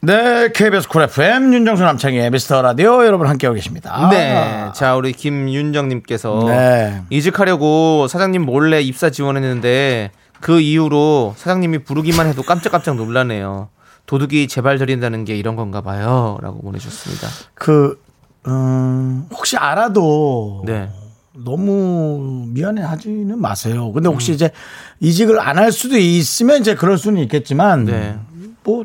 [0.03, 4.09] 네, KBS 쿨 FM 윤정수 남창희의 미스터 라디오 여러분 함께하고 계십니다.
[4.09, 4.71] 네.
[4.73, 7.01] 자, 우리 김윤정님께서 네.
[7.11, 10.09] 이직하려고 사장님 몰래 입사 지원했는데
[10.39, 13.69] 그 이후로 사장님이 부르기만 해도 깜짝깜짝 놀라네요.
[14.07, 16.39] 도둑이 제발 저린다는 게 이런 건가 봐요.
[16.41, 17.27] 라고 보내주셨습니다.
[17.53, 18.01] 그,
[18.47, 20.89] 음, 혹시 알아도 네.
[21.33, 23.91] 너무 미안해 하지는 마세요.
[23.91, 24.13] 근데 음.
[24.13, 24.49] 혹시 이제
[24.99, 28.17] 이직을 안 할 수도 있으면 이제 그럴 수는 있겠지만 네.
[28.63, 28.83] 뭐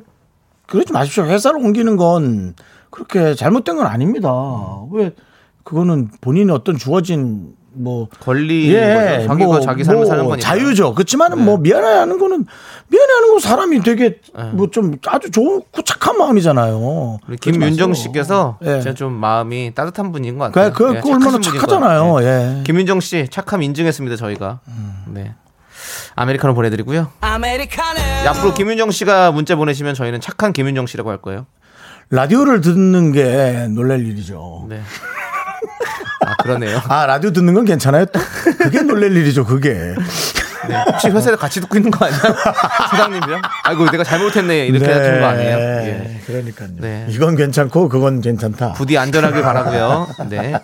[0.67, 1.25] 그러지 마십시오.
[1.25, 2.55] 회사를 옮기는 건
[2.91, 4.31] 그렇게 잘못된 건 아닙니다.
[4.91, 5.13] 왜
[5.65, 9.27] 그거는 본인이 어떤 주어진 뭐 권리, 예, 거죠.
[9.29, 10.49] 자기가 뭐, 자기 삶을 뭐 사는 거니까.
[10.49, 10.95] 자유죠.
[10.95, 11.45] 그렇지만은 네.
[11.45, 12.47] 뭐 미안해하는 거는
[12.89, 14.19] 미안해하는 거 사람이 되게
[14.53, 17.19] 뭐좀 아주 좋고 착한 마음이잖아요.
[17.41, 17.93] 김윤정.
[17.93, 18.81] 씨께서 예.
[18.81, 20.73] 진짜 좀 마음이 따뜻한 분인 것 같아요.
[20.73, 22.13] 그, 그, 예, 그 얼마나 착하신 분인 것 착하잖아요.
[22.15, 22.29] 같아요.
[22.59, 22.63] 예.
[22.65, 24.17] 김윤정 씨 착함 인증했습니다.
[24.17, 24.61] 저희가.
[25.09, 25.35] 네.
[26.15, 27.11] 아메리카노 보내드리고요.
[28.29, 31.47] 앞으로 김윤정 씨가 문자 보내시면 저희는 착한 김윤정 씨라고 할 거예요.
[32.11, 34.67] 라디오를 듣는 게 놀랄 일이죠.
[34.69, 34.81] 네.
[36.25, 36.81] 아 그러네요.
[36.89, 38.05] 아, 라디오 듣는 건 괜찮아요?
[38.07, 38.21] 또?
[38.59, 39.95] 그게 놀랄 일이죠, 그게.
[40.69, 40.85] 네.
[40.91, 42.19] 혹시 회사에서 같이 듣고 있는 거 아니야?
[42.91, 43.43] 사장님이랑?
[43.65, 45.57] 아이고 내가 잘못했네 이렇게 하는 거 아니에요?
[45.57, 46.21] 예.
[46.27, 46.69] 그러니까요.
[46.79, 47.07] 네.
[47.09, 48.73] 이건 괜찮고, 그건 괜찮다.
[48.73, 50.09] 부디 안전하길 바라고요.
[50.29, 50.55] 네.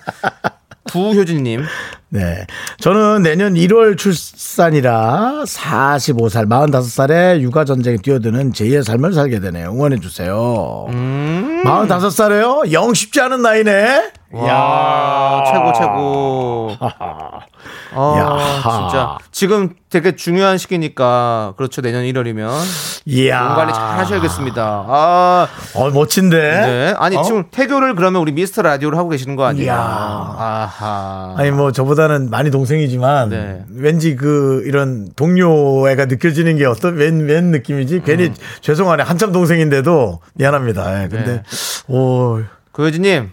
[0.91, 1.63] 부효진님.
[2.11, 2.47] 네.
[2.79, 9.71] 저는 내년 1월 출산이라 45살, 45살에 육아 전쟁에 뛰어드는 제2의 삶을 살게 되네요.
[9.73, 10.87] 응원해 주세요.
[10.91, 11.63] 음.
[11.65, 12.73] 45살에요?
[12.73, 14.11] 영 쉽지 않은 나이네?
[14.33, 16.77] 와 최고 최고.
[17.95, 18.63] 아 야.
[18.63, 22.51] 진짜 지금 되게 중요한 시기니까 그렇죠 내년 1월이면
[23.05, 23.45] 이야.
[23.45, 24.85] 몸 관리 잘 하셔야겠습니다.
[24.89, 26.37] 아 어, 멋진데?
[26.39, 26.95] 네.
[26.97, 27.23] 아니 어?
[27.23, 29.73] 지금 태교를 그러면 우리 미스터 라디오를 하고 계시는 거 아니에요?
[29.73, 31.35] 아하.
[31.37, 33.65] 아니 뭐 저보다는 많이 동생이지만 네.
[33.71, 38.03] 왠지 그 이런 동료애가 느껴지는 게 어떤 웬, 웬 느낌이지?
[38.05, 38.35] 괜히 음.
[38.63, 41.03] 죄송하네 한참 동생인데도 미안합니다.
[41.05, 41.43] 예, 근데 네.
[41.95, 42.41] 오,
[42.73, 43.31] 고효진님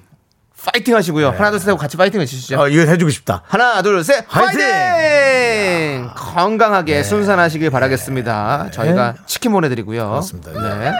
[0.66, 1.30] 파이팅 하시고요.
[1.32, 2.60] 하나 둘 셋 하고 같이 파이팅 해주시죠.
[2.60, 3.42] 어, 이건 해주고 싶다.
[3.48, 4.60] 하나 둘셋 화이팅!
[4.60, 6.10] 파이팅!
[6.16, 8.70] 건강하게 순산하시길 바라겠습니다.
[8.72, 10.10] 저희가 치킨 보내드리고요.
[10.10, 10.52] 그렇습니다.
[10.52, 10.92] 네.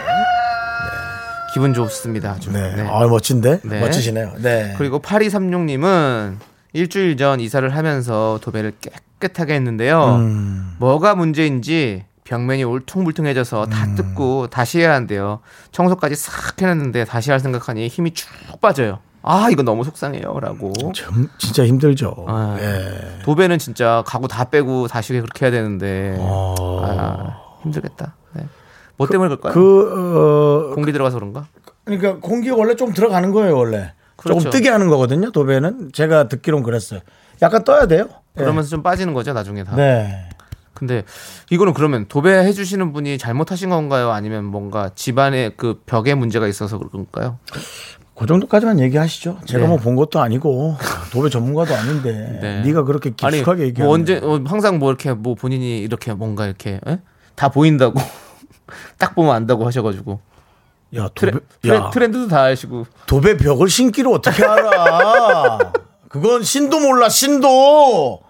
[1.52, 2.30] 기분 좋습니다.
[2.32, 2.52] 아주.
[2.52, 2.86] 네, 네.
[2.88, 3.80] 아 멋진데 네.
[3.80, 4.34] 멋지시네요.
[4.38, 4.74] 네.
[4.78, 6.36] 그리고 8236님은
[6.72, 8.72] 일주일 전 이사를 하면서 도배를
[9.20, 10.16] 깨끗하게 했는데요.
[10.16, 10.76] 음.
[10.78, 13.94] 뭐가 문제인지 벽면이 울퉁불퉁해져서 다 음.
[13.96, 15.40] 뜯고 다시 해야 한대요.
[15.72, 18.28] 청소까지 싹 해놨는데 다시 할 생각하니 힘이 쭉
[18.60, 19.00] 빠져요.
[19.22, 20.72] 아 이거 너무 속상해요라고.
[20.94, 22.24] 참, 진짜 힘들죠.
[22.26, 23.22] 아, 예.
[23.22, 26.82] 도배는 진짜 가구 다 빼고 다시 그렇게 해야 되는데 어.
[26.82, 28.14] 아, 힘들겠다.
[28.32, 28.46] 네.
[28.96, 29.52] 뭐 때문에 그럴까요?
[29.52, 31.46] 그 어, 공기 들어가서 그런가?
[31.84, 33.92] 그러니까 공기가 원래 좀 들어가는 거예요 원래.
[34.16, 34.40] 그렇죠.
[34.40, 35.30] 조금 뜨게 하는 거거든요.
[35.32, 37.00] 도배는 제가 듣기론 그랬어요.
[37.42, 38.08] 약간 떠야 돼요.
[38.36, 38.40] 예.
[38.40, 39.76] 그러면서 좀 빠지는 거죠 나중에 다.
[39.76, 40.28] 네.
[40.74, 41.04] 근데
[41.50, 44.12] 이거는 그러면 도배해 주시는 분이 잘못하신 건가요?
[44.12, 47.38] 아니면 뭔가 집안에 그 벽에 문제가 있어서 그런가요?
[48.20, 49.38] 그 정도까지만 얘기하시죠.
[49.46, 49.68] 제가 네.
[49.68, 50.76] 뭐본 것도 아니고
[51.10, 52.60] 도배 전문가도 아닌데 네.
[52.60, 56.80] 네가 그렇게 깊숙하게 얘기하는 뭐 언제 어, 항상 뭐 이렇게 뭐 본인이 이렇게 뭔가 이렇게
[56.86, 56.98] 에?
[57.34, 57.98] 다 보인다고
[58.98, 60.20] 딱 보면 안다고 하셔가지고
[60.96, 65.72] 야 도배 트레, 야 트렌드도 다 아시고 도배 벽을 신기를 어떻게 알아?
[66.10, 68.20] 그건 신도 몰라 신도.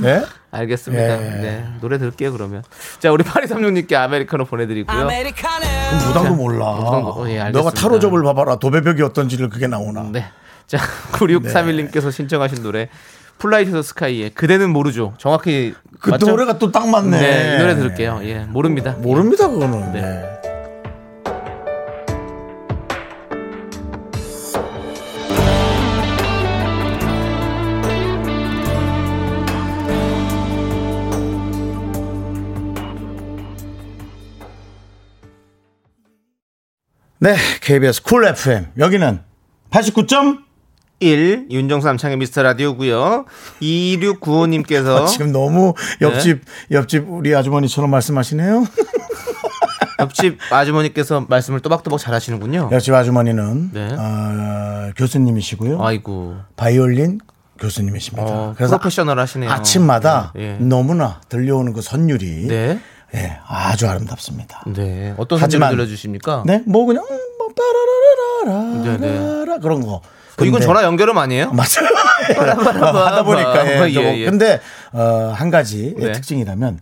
[0.00, 0.24] 네?
[0.50, 1.22] 알겠습니다.
[1.22, 1.40] 예.
[1.40, 2.62] 네 노래 들을게요 그러면
[2.98, 4.96] 자 우리 8236님께 아메리카노 보내드리고요.
[4.96, 6.72] 그럼 무당도 몰라.
[6.72, 7.50] 무당도, 어, 예, 알겠습니다.
[7.58, 8.56] 너가 타로점을 봐봐라.
[8.56, 10.08] 도배벽이 어떤지를 그게 나오나.
[10.12, 10.24] 네.
[10.66, 10.78] 자
[11.12, 12.88] 9631님께서 신청하신 노래
[13.38, 15.14] 플라이 투 더 스카이의 그대는 모르죠.
[15.18, 16.26] 정확히 그 맞죠?
[16.26, 17.20] 노래가 또 딱 맞네.
[17.20, 18.20] 네, 이 노래 들을게요.
[18.24, 18.92] 예, 모릅니다.
[18.98, 19.92] 모릅니다 그거는.
[19.92, 20.24] 네.
[37.20, 37.32] 네.
[37.32, 39.20] 네, KBS 쿨 FM 여기는
[39.70, 40.38] 89점
[41.00, 43.24] 1 윤정수 남창희의 미스터 라디오고요.
[43.60, 48.64] 2695님께서 아, 지금 너무 옆집 옆집 우리 아주머니처럼 말씀하시네요.
[50.00, 52.70] 옆집 아주머니께서 말씀을 또박또박 잘하시는군요.
[52.72, 53.88] 옆집 아주머니는 네.
[53.92, 55.84] 어, 교수님이시고요.
[55.84, 56.36] 아이고.
[56.56, 57.20] 바이올린
[57.58, 58.28] 교수님이십니다.
[58.28, 59.50] 어, 그래서 프로페셔널 하시네요.
[59.50, 60.56] 아침마다 네.
[60.60, 62.80] 너무나 들려오는 그 선율이 네.
[63.14, 64.62] 예, 아주 아름답습니다.
[64.66, 65.14] 네.
[65.16, 66.42] 어떤 하지만- 소리를 들려주십니까?
[66.46, 67.54] 네, 뭐 그냥 음, 뭐 네,
[68.44, 69.94] 빠라라라라라 그런 거.
[69.94, 70.00] 어,
[70.44, 71.50] 이건 근데- 전화 연결음 아니에요?
[71.56, 71.88] 맞아요.
[72.28, 74.06] 하다 보니까 예, 예, 저거.
[74.14, 74.24] 예.
[74.26, 74.60] 근데
[74.92, 76.06] 어, 한 가지 네.
[76.08, 76.12] 음.
[76.12, 76.80] 특징이라면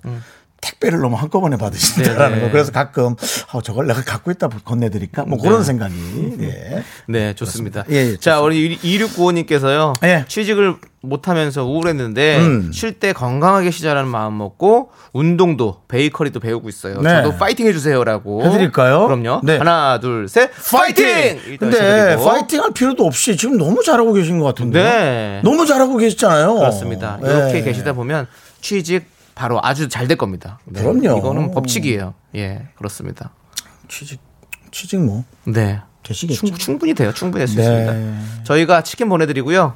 [0.66, 2.46] 택배를 너무 한꺼번에 받으신다라는 네, 네.
[2.46, 2.50] 거.
[2.52, 3.14] 그래서 가끔
[3.52, 5.24] 어, 저걸 내가 갖고 있다 건네드릴까?
[5.24, 6.36] 뭐 그런 생각이.
[6.40, 6.82] 예.
[7.06, 7.84] 네, 좋습니다.
[7.90, 9.94] 예, 예, 자, 우리 2695님께서요.
[10.04, 10.24] 예.
[10.28, 12.70] 취직을 못하면서 우울했는데 음.
[12.72, 17.00] 쉴때 건강하게 쉬자라는 마음 먹고 운동도 베이커리도 배우고 있어요.
[17.00, 17.22] 네.
[17.22, 18.44] 저도 파이팅 해주세요라고.
[18.44, 19.06] 해드릴까요?
[19.06, 19.40] 그럼요.
[19.44, 19.58] 네.
[19.58, 20.50] 하나, 둘, 셋.
[20.72, 21.06] 파이팅!
[21.46, 22.24] 일단 근데 시작드리고.
[22.28, 24.82] 파이팅 할 필요도 없이 지금 너무 잘하고 계신 것 같은데.
[24.82, 25.40] 네.
[25.44, 26.54] 너무 잘하고 계시잖아요.
[26.56, 27.18] 그렇습니다.
[27.24, 27.28] 예.
[27.28, 28.26] 이렇게 계시다 보면
[28.60, 29.04] 취직
[29.36, 30.58] 바로 아주 잘 될 겁니다.
[30.64, 30.80] 네.
[30.82, 31.18] 그럼요.
[31.18, 32.14] 이거는 법칙이에요.
[32.34, 33.30] 예, 그렇습니다.
[33.86, 34.20] 취직,
[34.72, 35.22] 취직 뭐.
[35.44, 35.80] 네.
[36.02, 36.46] 되시겠죠.
[36.46, 37.12] 충, 충분히 돼요.
[37.12, 37.62] 충분히 할수 네.
[37.62, 38.42] 있습니다.
[38.44, 39.74] 저희가 치킨 보내드리고요.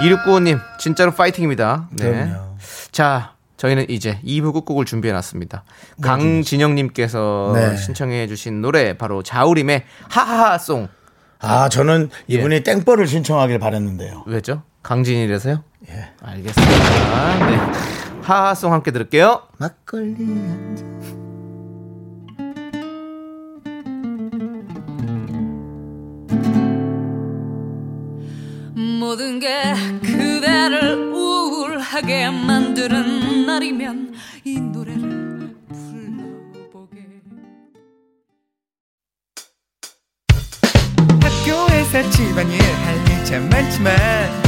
[0.00, 1.88] 2695님, 진짜로 파이팅입니다.
[1.92, 2.04] 네.
[2.04, 2.56] 그럼요.
[2.92, 5.64] 자, 저희는 이제 2부 끝곡을 준비해놨습니다.
[6.00, 7.76] 강진영님께서 네.
[7.76, 10.88] 신청해주신 노래, 바로 자우림의 하하하송.
[11.40, 12.34] 아, 저는 예.
[12.34, 14.24] 이분이 땡벌을 신청하길 바랬는데요.
[14.26, 14.62] 왜죠?
[14.88, 15.62] 강진이라서요?
[15.90, 16.08] 예.
[16.22, 17.46] 알겠습니다.
[17.50, 17.56] 네.
[18.22, 19.42] 하하송 함께 들을게요.
[19.58, 20.16] 막걸리.
[29.00, 37.06] 모든 게 그대를 우울하게 만드는 날이면 이 노래를 불러보게
[41.22, 44.47] 학교에서 집안일 할 일 참 많지만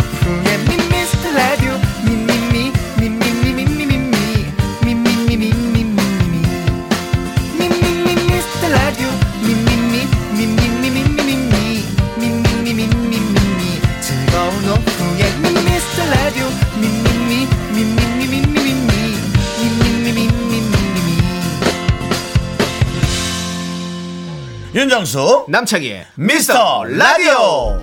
[24.73, 25.47] 윤정수.
[25.49, 27.81] 남창희의 미스터 라디오.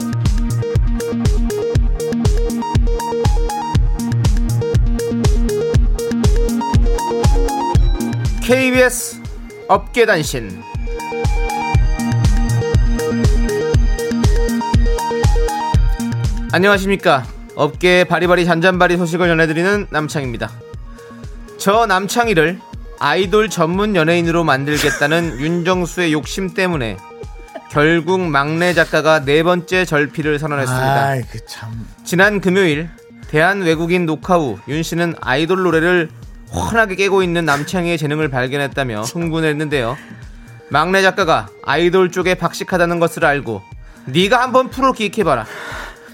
[8.42, 9.20] KBS
[9.68, 10.62] 업계단신.
[16.53, 17.27] 안녕하십니까.
[17.55, 20.51] 업계의 바리바리 잔잔바리 소식을 전해드리는 남창입니다.
[21.59, 22.61] 저 남창희를
[23.00, 26.96] 아이돌 전문 연예인으로 만들겠다는 윤정수의 욕심 때문에
[27.70, 31.04] 결국 막내 작가가 네 번째 절필을 선언했습니다.
[31.06, 31.87] 아이, 그 참.
[32.04, 32.88] 지난 금요일
[33.28, 36.08] 대한 외국인 녹화 후 윤 씨는 아이돌 노래를
[36.50, 39.96] 환하게 깨고 있는 남창희의 재능을 발견했다며 흥분했는데요.
[40.70, 43.62] 막내 작가가 아이돌 쪽에 박식하다는 것을 알고
[44.06, 45.44] 네가 한번 프로 기획해봐라.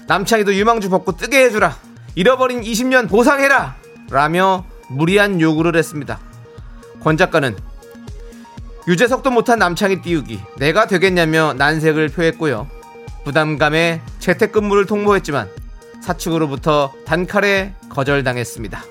[0.07, 1.77] 남창희도 유망주 벗고 뜨게 해주라.
[2.15, 3.75] 잃어버린 20년 보상해라.
[4.11, 6.19] 라며 무리한 요구를 했습니다.
[7.05, 7.55] 권 작가는
[8.87, 12.67] 유재석도 못한 남창희 띄우기 내가 되겠냐며 난색을 표했고요.
[13.23, 15.47] 부담감에 재택근무를 통보했지만
[16.01, 18.83] 사측으로부터 단칼에 거절당했습니다.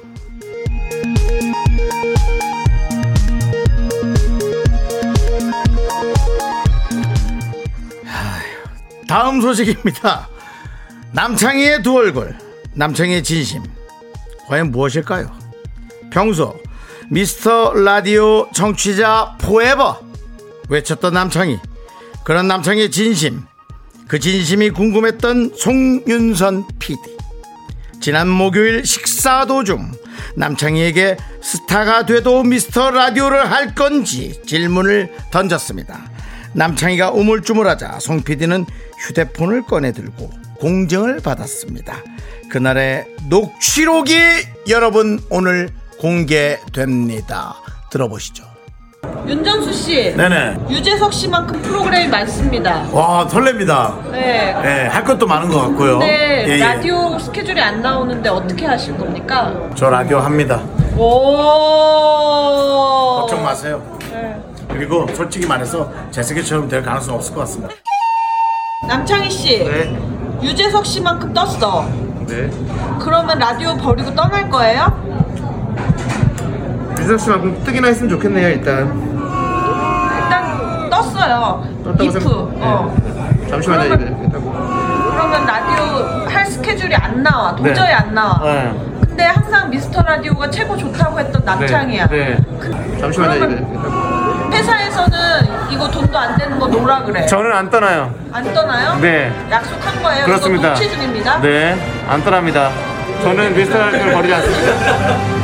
[9.09, 10.29] 다음 소식입니다.
[11.11, 12.37] 남창희의 두 얼굴,
[12.75, 13.65] 남창희의 진심.
[14.47, 15.33] 과연 무엇일까요?
[16.13, 16.57] 평소
[17.11, 20.01] 미스터 라디오 청취자 포에버
[20.69, 21.59] 외쳤던 남창희.
[22.25, 23.43] 그런 남창희의 진심.
[24.09, 27.01] 그 진심이 궁금했던 송윤선 PD.
[28.01, 29.93] 지난 목요일 식사 도중
[30.37, 36.11] 남창희에게 스타가 돼도 미스터 라디오를 할 건지 질문을 던졌습니다.
[36.55, 38.65] 남창희가 우물쭈물하자 송 PD는
[38.99, 42.03] 휴대폰을 꺼내 들고 공정을 받았습니다.
[42.51, 44.15] 그날의 녹취록이
[44.69, 47.55] 여러분 오늘 공개됩니다.
[47.91, 48.45] 들어보시죠.
[49.27, 50.57] 윤정수 씨, 네네.
[50.71, 52.87] 유재석 씨만큼 프로그램이 많습니다.
[52.93, 54.11] 와 설렙니다.
[54.11, 54.55] 네.
[54.63, 55.99] 네, 할 것도 많은 것 같고요.
[55.99, 56.57] 근데 예, 예.
[56.59, 59.53] 라디오 스케줄이 안 나오는데 어떻게 하실 겁니까?
[59.75, 60.61] 저 라디오 합니다.
[60.97, 61.37] 오.
[63.21, 63.83] 걱정 마세요.
[64.11, 64.37] 네.
[64.69, 67.75] 그리고 솔직히 말해서 제 세계처럼 될 가능성 없을 것 같습니다.
[68.89, 69.97] 남창희 씨, 네.
[70.43, 71.87] 유재석 씨만큼 떴어.
[72.27, 72.51] 네.
[73.01, 75.14] 그러면 라디오 버리고 떠날 거예요?
[76.99, 78.87] 유재석 씨만큼 뜨기나 했으면 좋겠네요 일단.
[80.23, 81.65] 일단 떴어요.
[81.85, 82.21] 떴다고 이프.
[82.21, 82.97] 생각- 어.
[83.51, 84.53] 잠시만요 그러면- 이거 됐다고.
[84.53, 87.55] 그러면 라디오 할 스케줄이 안 나와.
[87.57, 87.93] 도저히 네.
[87.93, 88.41] 안 나와.
[88.43, 88.73] 네.
[89.09, 92.07] 근데 항상 미스터 라디오가 최고 좋다고 했던 남창이야.
[92.09, 92.37] 네.
[93.01, 94.05] 잠시만요 이거 그러면- 됐다고.
[94.53, 95.19] 회사에서는
[95.71, 97.27] 이거 돈도 안 되는 거 놓으라 그래.
[97.27, 98.15] 저는 안 떠나요.
[98.33, 98.99] 안 떠나요?
[99.01, 99.33] 네.
[99.51, 100.25] 약속한 거예요.
[100.27, 100.69] 그렇습니다.
[100.69, 101.41] 이거 녹취 중입니다.
[101.41, 101.77] 네,
[102.09, 102.71] 안 떠납니다.
[103.23, 105.44] 저는 미스터 라디오를 버리지 않습니다.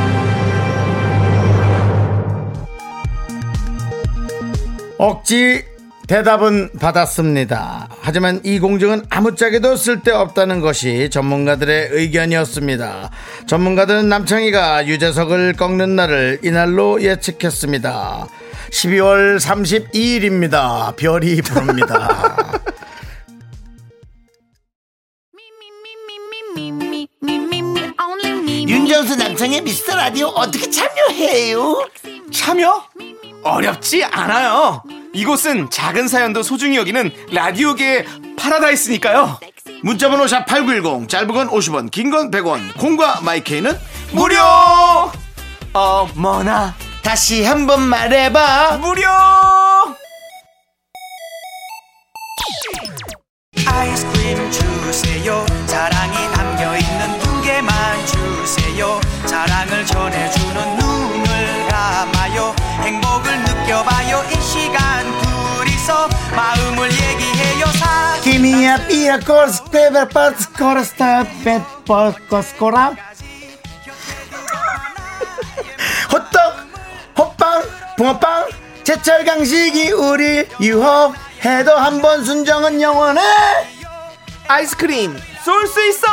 [5.01, 5.65] 억지
[6.07, 7.89] 대답은 받았습니다.
[8.01, 13.09] 하지만 이 공정은 아무짝에도 쓸데없다는 것이 전문가들의 의견이었습니다.
[13.47, 18.27] 전문가들은 남창희가 유재석을 꺾는 날을 이날로 예측했습니다.
[18.69, 20.95] 12월 32일입니다.
[20.95, 22.37] 별이 부릅니다.
[28.67, 31.89] 윤정수 남창의 미스터 라디오 어떻게 참여해요?
[32.31, 32.83] 참여?
[33.43, 34.83] 어렵지 않아요.
[35.13, 38.05] 이곳은 작은 사연도 소중히 여기는 라디오계의
[38.37, 39.39] 파라다이스니까요.
[39.83, 43.77] 문자번호 샵 8910 짧은 건 50원 긴 건 100원 콩과 마이케이는
[44.11, 44.37] 무료!
[45.73, 48.77] 어머나, 다시 한번 말해봐.
[48.81, 49.03] 무료!
[53.67, 60.40] 아이스크림 주세요 사랑이 담겨있는 두 개만 주세요 사랑을 전해주는 눈
[68.61, 72.95] 사 기미야 삐야 코스 페벨 버스 코러스타 페 버스 코라
[76.11, 76.37] 호떡
[77.17, 77.63] 호빵
[77.97, 78.49] 붕어빵
[78.83, 83.21] 제철 강식이 우리 유혹해도 한 번 순정은 영원해
[84.47, 86.07] 아이스크림 쏠 수 있어!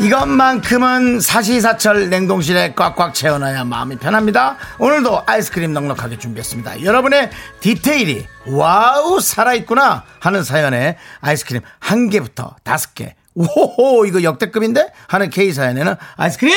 [0.00, 4.56] 이것만큼은 사시사철 냉동실에 꽉꽉 채워놔야 마음이 편합니다.
[4.78, 6.82] 오늘도 아이스크림 넉넉하게 준비했습니다.
[6.82, 7.30] 여러분의
[7.60, 13.14] 디테일이 와우 살아있구나 하는 사연에 아이스크림 한 개부터 다섯 개.
[13.34, 16.52] 오호 이거 역대급인데 하는 K 사연에는 아이스크림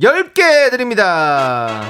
[0.00, 1.82] 10개 드립니다.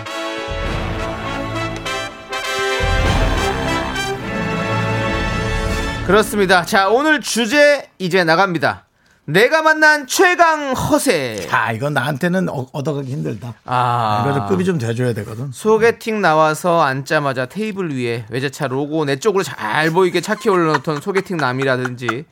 [6.07, 6.65] 그렇습니다.
[6.65, 8.88] 자, 오늘 주제 이제 나갑니다.
[9.29, 11.49] 내가 만난 최강 허세.
[11.51, 13.53] 아 이건 나한테는 어- 얻어가기 힘들다.
[13.67, 15.51] 아, 이거는 급이 좀 돼줘야 되거든.
[15.53, 22.25] 소개팅 나와서 앉자마자 테이블 위에 외제차 로고 내 쪽으로 잘 보이게 차키 올려놓던 소개팅 남이라든지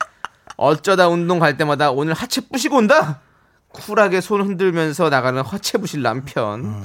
[0.56, 3.20] 어쩌다 운동 갈 때마다 오늘 하체 부시고 온다?
[3.72, 6.82] 쿨하게 손 흔들면서 나가는 하체 부실 남편.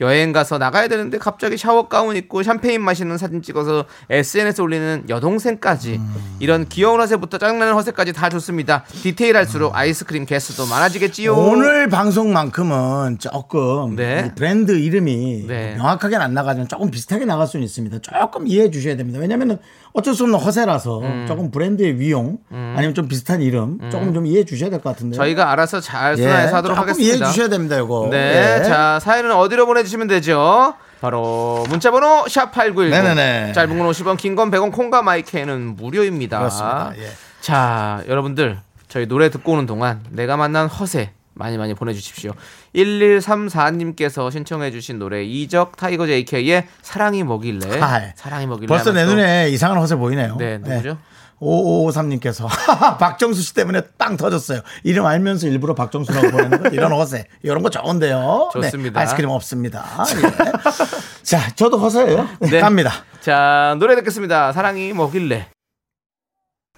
[0.00, 6.00] 여행 가서 나가야 되는데 갑자기 샤워 가운 입고 샴페인 마시는 사진 찍어서 SNS 올리는 여동생까지
[6.40, 8.84] 이런 귀여운 허세부터 짜증나는 허세까지 다 좋습니다.
[9.02, 11.34] 디테일할수록 아이스크림 개수도 많아지겠지요.
[11.36, 14.24] 오늘 방송만큼은 조금 네.
[14.26, 15.74] 이 브랜드 이름이 네.
[15.76, 17.98] 명확하게 안 나가지만 조금 비슷하게 나갈 수는 있습니다.
[18.00, 19.20] 조금 이해해 주셔야 됩니다.
[19.20, 19.58] 왜냐면은
[19.92, 21.24] 어쩔 수 없는 허세라서 음.
[21.28, 25.16] 조금 브랜드의 위용 아니면 좀 비슷한 이름 조금 좀 이해해 주셔야 될 것 같은데.
[25.16, 27.16] 저희가 알아서 잘 예, 순화해서 하도록 조금 하겠습니다.
[27.16, 27.76] 이해해 주셔야 됩니다.
[27.78, 28.08] 이거.
[28.10, 28.58] 네.
[28.60, 28.64] 예.
[28.64, 30.74] 자, 사연은 어디로 보내 주시면 되죠?
[31.00, 32.90] 바로 문자번호 샵8910.
[32.90, 33.52] 네네네.
[33.52, 36.38] 짧은 건 50원, 긴 건 100원, 콩과 마이크는 무료입니다.
[36.38, 36.92] 그렇습니다.
[36.98, 37.10] 예.
[37.40, 42.32] 자, 여러분들, 저희 노래 듣고 오는 동안 내가 만난 허세 많이 많이 보내주십시오.
[42.74, 47.78] 1134님께서 신청해주신 노래 이적 타이거 JK의 사랑이 뭐길래.
[47.78, 48.04] 하이.
[48.14, 48.68] 사랑이 뭐길래.
[48.68, 50.36] 벌써 내 눈에 이상한 허세 보이네요.
[50.38, 50.96] 네, 누구죠?
[51.40, 52.48] 5553님께서
[52.98, 54.60] 박정수 씨 때문에 빵 터졌어요.
[54.82, 58.50] 이름 알면서 일부러 박정수라고 보내는 거 이런 허세 이런 거 좋은데요.
[58.52, 58.98] 좋습니다.
[58.98, 59.84] 네, 아이스크림 없습니다.
[60.16, 61.22] 예.
[61.22, 62.28] 자, 저도 허세예요.
[62.40, 62.60] 네, 네.
[62.60, 62.92] 갑니다.
[63.20, 64.52] 자, 노래 듣겠습니다.
[64.52, 65.48] 사랑이 뭐길래.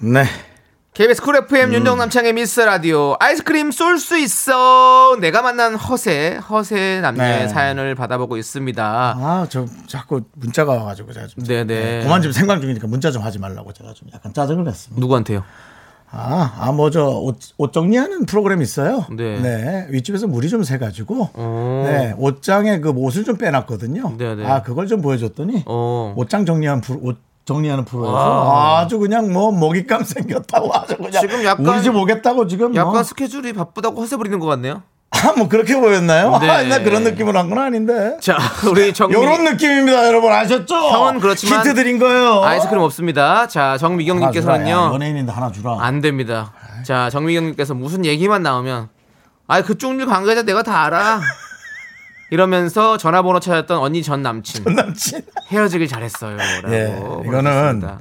[0.00, 0.24] 네.
[0.96, 1.42] KBS 쿨 음.
[1.44, 7.48] FM 윤정 남창의 미스 라디오 아이스크림 쏠 수 있어 내가 만난 허세 허세 남녀의 네.
[7.48, 9.14] 사연을 받아보고 있습니다.
[9.18, 12.02] 아, 저 자꾸 문자가 와가지고 제가 좀 네네.
[12.02, 14.98] 그만 좀 생각 중이니까 문자 좀 하지 말라고 제가 좀 약간 짜증을 냈습니다.
[14.98, 15.44] 누구한테요?
[16.10, 19.04] 아, 아, 뭐저 옷, 옷 정리하는 프로그램 있어요.
[19.14, 19.86] 네.
[19.90, 21.84] 윗집에서 물이 좀 새가지고 어.
[21.86, 24.16] 네 옷장에 그 옷을 좀 빼놨거든요.
[24.16, 24.46] 네네.
[24.46, 26.14] 아 그걸 좀 보여줬더니 어.
[26.16, 26.46] 옷장
[26.80, 31.82] 프로, 옷 정리하는 프로에서 아 주 그냥 뭐 먹잇감 생겼다고 아주 그냥 지금 약간- 우리
[31.82, 33.02] 집 오겠다고 지금 약간 뭐.
[33.02, 34.82] 스케줄이 바쁘다고 허세 부리는 것 같네요.
[35.10, 36.36] 아, 뭐 그렇게 보였나요?
[36.40, 36.50] 네.
[36.50, 38.16] 아, 나 그런 느낌으로 한 건 아닌데.
[38.20, 38.36] 자,
[38.68, 40.74] 우리 정미 요런 느낌입니다, 여러분 아셨죠?
[40.74, 42.42] 형은 그렇지만 힌트 드린 거예요.
[42.42, 43.46] 아이스크림 없습니다.
[43.46, 45.78] 자, 야, 정미경 님께서는요 연예인인데 하나 주라.
[45.80, 46.52] 안 됩니다.
[46.84, 48.88] 자, 정미경 님께서 무슨 얘기만 나오면
[49.46, 51.20] 아 그쪽 일 관계자 내가 다 알아.
[52.30, 55.22] 이러면서 전화번호 찾았던 언니 전 남친 남친.
[55.48, 56.36] 헤어지길 잘했어요.
[56.36, 57.98] 라고 예, 이거는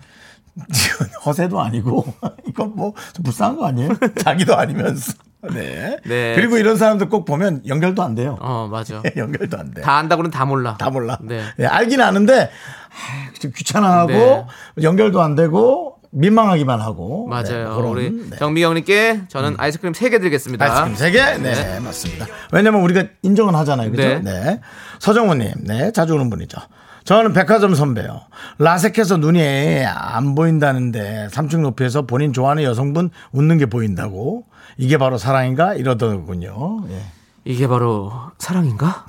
[1.26, 2.06] 허세도 아니고
[2.48, 3.90] 이건 뭐좀 불쌍한 거 아니에요?
[4.24, 5.14] 자기도 아니면서.
[5.54, 5.98] 네.
[6.06, 6.34] 네.
[6.36, 8.38] 그리고 이런 사람들 꼭 보면 연결도 안 돼요.
[8.42, 9.04] 어, 맞아.
[9.16, 9.82] 연결도 안 돼.
[9.82, 10.76] 다 안다고는 다 몰라.
[10.78, 11.20] 다 몰라.
[11.22, 11.44] 네.
[11.58, 14.46] 네, 알긴 아는데 아, 좀 귀찮아하고 네.
[14.82, 17.28] 연결도 안 되고 민망하기만 하고.
[17.28, 17.44] 맞아요.
[17.70, 18.38] 네, 그런, 우리 네.
[18.38, 20.66] 정미경님께 저는 아이스크림 3개 드리겠습니다.
[20.66, 21.38] 아이스크림 세 개?
[21.38, 22.26] 네, 맞습니다.
[22.52, 23.92] 왜냐면 우리가 인정은 하잖아요.
[23.92, 24.02] 그죠?
[24.02, 24.20] 네.
[24.20, 24.62] 네.
[25.00, 26.58] 서정우님, 네, 자주 오는 분이죠.
[27.04, 28.22] 저는 백화점 선배요.
[28.58, 34.46] 라섹해서 눈이 안 보인다는데 3층 높이에서 본인 좋아하는 여성분 웃는 게 보인다고.
[34.78, 35.76] 이게 바로 사랑인가?
[35.76, 36.86] 이러더군요.
[36.90, 37.02] 예.
[37.44, 39.06] 이게 바로 사랑인가?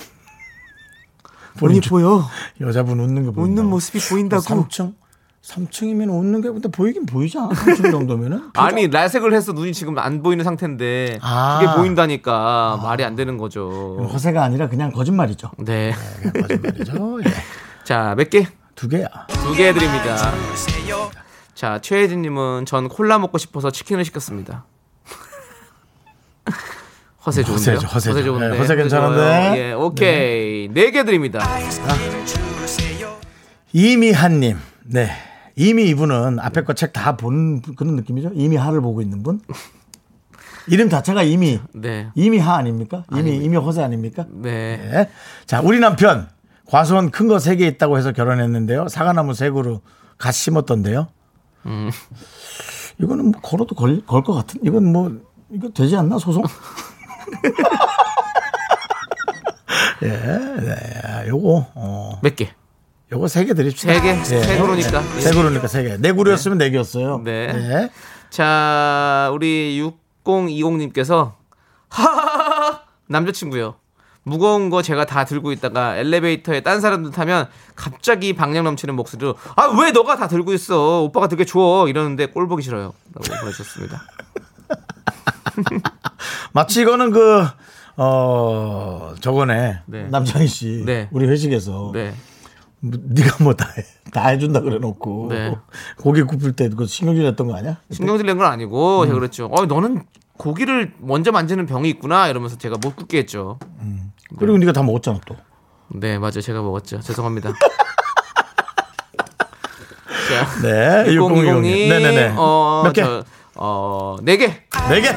[1.59, 2.28] 본인 보여.
[2.61, 3.42] 여자분 웃는 게 보인다.
[3.42, 4.42] 웃는 모습이 보인다고.
[4.42, 4.92] 3층?
[5.47, 7.49] 3층이면 웃는 게 근데 보이긴 보이잖아.
[7.51, 8.51] 3층 정도면은.
[8.57, 11.61] 아니 라섹을 해서 눈이 지금 안 보이는 상태인데 아.
[11.61, 14.09] 그게 보인다니까 말이 안 되는 거죠.
[14.12, 15.53] 허세가 아니라 그냥 거짓말이죠.
[15.59, 15.94] 네.
[16.40, 17.20] 거짓말이죠.
[17.24, 17.30] 예.
[17.84, 18.47] 자, 몇 개?
[18.74, 19.07] 두 개야.
[19.28, 20.16] 두 개 드립니다.
[21.55, 24.66] 자, 최혜진 님은 전 콜라 먹고 싶어서 치킨을 시켰습니다.
[27.24, 27.76] 허세 좋은데요?
[27.76, 28.24] 허세죠, 허세죠.
[28.24, 28.49] 좋은데.
[28.51, 29.55] 네, 허세 괜찮은데.
[29.57, 30.68] 예, 오케이.
[30.68, 31.40] 네 개 드립니다.
[33.72, 35.11] 이미한 님, 네.
[35.57, 38.30] 이미 이분은 앞에 거 책 다 본 그런 느낌이죠?
[38.34, 39.40] 이미 하를 보고 있는 분?
[40.68, 42.09] 이름 자체가 이미, 네.
[42.14, 43.04] 이미 하 아닙니까?
[43.14, 44.26] 이미, 이미 허세 아닙니까?
[44.30, 44.76] 네.
[44.76, 45.11] 네.
[45.46, 46.28] 자, 우리 남편,
[46.66, 48.88] 과수원 큰 거 세 개 있다고 해서 결혼했는데요.
[48.88, 49.80] 사과나무 세 그루
[50.18, 51.07] 같이 심었던데요.
[51.66, 51.90] 음.
[52.98, 55.12] 이거는 뭐 걸어도 걸, 걸 것 같은, 이건 뭐,
[55.50, 56.42] 이거 되지 않나, 소송?
[60.02, 61.28] 예, 네.
[61.28, 62.20] 요거, 어.
[62.22, 62.50] 몇 개?
[63.12, 63.92] 요거 세 개 드립시다.
[63.94, 64.24] 세 개?
[64.24, 65.00] 세 그루니까.
[65.00, 65.20] 네.
[65.20, 65.96] 세 그루니까 세 개.
[65.96, 67.20] 네 그루였으면 네 개였어요.
[67.24, 67.90] 네.
[68.30, 69.80] 자, 우리
[70.24, 71.34] 6020님께서
[71.88, 73.76] 하하하 남자친구요.
[74.24, 77.46] 무거운 거 제가 다 들고 있다가 엘리베이터에 딴 사람들 타면
[77.76, 82.48] 갑자기 방향 넘치는 목소리로 아 왜 너가 다 들고 있어 오빠가 되게 줘 이러는데 꼴
[82.48, 84.02] 보기 싫어요 라고 보내주셨습니다
[86.52, 87.46] 마치 이거는 그,
[87.96, 90.09] 어, 저번에 네.
[90.11, 90.82] 남창희 씨.
[90.84, 91.09] 네.
[91.12, 91.90] 우리 회식에서.
[91.94, 92.14] 네 뭐,
[92.91, 93.84] 네가 뭐다 해.
[94.12, 95.28] 다 해준다 그래 놓고.
[95.30, 95.55] 네.
[95.99, 97.78] 고기 굽을 때 그거 신경질 냈던 거 아니야?
[97.91, 100.05] 신경질 낸 건 아니고 제가 그랬죠 어 너는
[100.37, 103.59] 고기를 먼저 만지는 병이 있구나 이러면서 제가 못 굽게 했죠
[104.39, 105.37] 그리고 네가 다 먹었잖아 또.
[105.89, 107.53] 네 맞아요 제가 먹었죠 죄송합니다
[110.28, 111.05] 자 네.
[111.07, 112.34] 6020님 네네네.
[112.37, 113.03] 어, 몇 개?
[113.03, 113.24] 저,
[113.55, 114.49] 어, 네 개.
[114.89, 115.12] 네 개.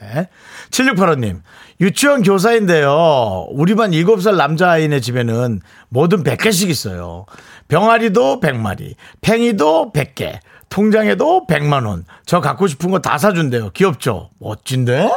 [0.00, 0.28] 네.
[0.70, 1.40] 7685님.
[1.86, 3.48] 유치원 교사인데요.
[3.50, 7.26] 우리 반 7살 남자아이네 집에는 뭐든 100개씩 있어요.
[7.66, 12.04] 병아리도 100마리, 팽이도 100개, 통장에도 100만 원.
[12.24, 13.70] 저 갖고 싶은 거 다 사준대요.
[13.70, 14.30] 귀엽죠?
[14.38, 15.10] 멋진데?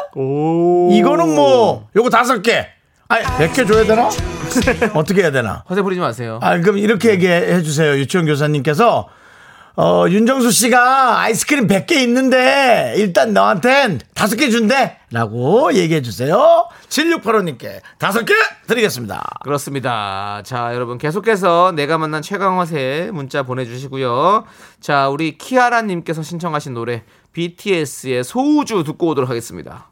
[0.91, 2.66] 이거는 뭐, 요거 다섯 개.
[3.09, 4.09] 아니, 100개 줘야 되나?
[4.95, 5.63] 어떻게 해야 되나?
[5.70, 6.39] 허세 부리지 마세요.
[6.41, 7.91] 아, 그럼 이렇게 얘기해 주세요.
[7.95, 9.07] 유치원 교사님께서.
[9.78, 14.98] 어, 윤정수 씨가 아이스크림 100개 있는데 일단 너한텐 다섯 개 준대.
[15.12, 16.68] 라고 얘기해 주세요.
[16.88, 18.34] 7685님께 다섯 개
[18.68, 19.22] 드리겠습니다.
[19.44, 20.42] 그렇습니다.
[20.46, 24.46] 자, 여러분 계속해서 내가 만난 최강화세 문자 보내주시고요.
[24.80, 27.04] 자, 우리 키아라님께서 신청하신 노래
[27.34, 29.90] BTS의 소우주 듣고 오도록 하겠습니다.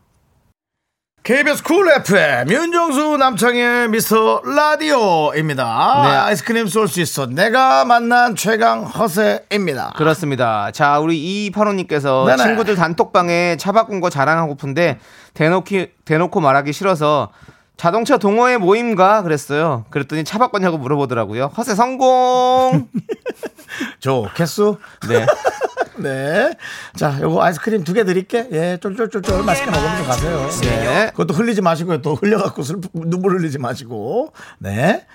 [1.24, 5.64] KBS 쿨 FM 윤정수 남창의 미스터 라디오입니다.
[6.04, 6.10] 네.
[6.18, 7.28] 아이스크림 쏠 수 있어.
[7.28, 9.94] 내가 만난 최강 허세입니다.
[9.96, 10.70] 그렇습니다.
[10.72, 12.44] 자, 우리 이파로님께서 네네.
[12.44, 15.00] 친구들 단톡방에 차 바꾼 거 자랑하고픈데
[15.34, 17.30] 대놓기, 대놓고 말하기 싫어서
[17.78, 19.86] 자동차 동호회 모임가 그랬어요.
[19.92, 21.52] 그랬더니 차 바꿨냐고 물어보더라고요.
[21.56, 22.90] 허세 성공!
[24.02, 24.74] 저 캐스
[25.08, 25.26] 네.
[25.98, 26.54] 네.
[26.96, 28.48] 자, 요거 아이스크림 두 개 드릴게.
[28.52, 30.50] 예, 쫄쫄쫄쫄 맛있게 먹으면서 가세요.
[30.62, 31.08] 네.
[31.12, 32.02] 그것도 흘리지 마시고요.
[32.02, 34.34] 또 흘려갖고 슬 눈물 흘리지 마시고.
[34.60, 35.06] 네.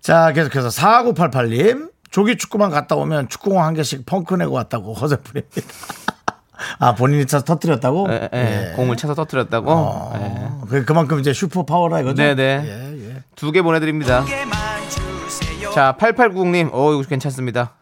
[0.00, 1.90] 자, 계속해서 4988님.
[2.10, 5.56] 조기 축구만 갔다 오면 축구공 한 개씩 펑크 내고 왔다고 허세풀입니다.
[6.80, 8.06] 아, 본인이 차서 터뜨렸다고?
[8.10, 8.72] 예, 예.
[8.76, 10.12] 공을 차서 터뜨렸다고?
[10.16, 10.48] 예.
[10.70, 12.14] 그, 그만큼 이제 슈퍼 파워라 이거죠?
[12.22, 12.42] 네네.
[12.64, 13.22] 예, 예.
[13.36, 14.24] 두 개 보내드립니다.
[15.74, 17.74] 자, 8890님, 어, 이거 괜찮습니다.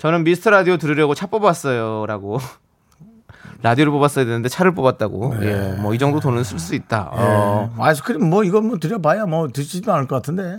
[0.00, 2.06] 저는 미스터 라디오 들으려고 차 뽑았어요.
[2.06, 2.38] 라고.
[3.62, 5.34] 라디오를 뽑았어야 되는데 차를 뽑았다고.
[5.42, 7.10] 예, 뭐 이 정도 돈은 쓸 수 있다.
[7.12, 7.82] 어, 예.
[7.82, 10.56] 아이스크림 뭐 이거 뭐 드려봐야 뭐 드시지도 않을 것 같은데.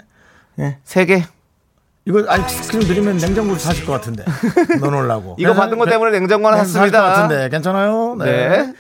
[0.60, 0.78] 예.
[0.84, 1.24] 세 개.
[2.06, 4.24] 이거 아이스크림 드리면 냉장고 사실 것 같은데.
[4.80, 5.36] 넣어놓으려고.
[5.40, 7.02] 이거 받은 것 때문에 냉장고 하나 네, 샀습니다.
[7.02, 8.16] 같은데 괜찮아요?
[8.20, 8.26] 네.
[8.50, 8.74] 네.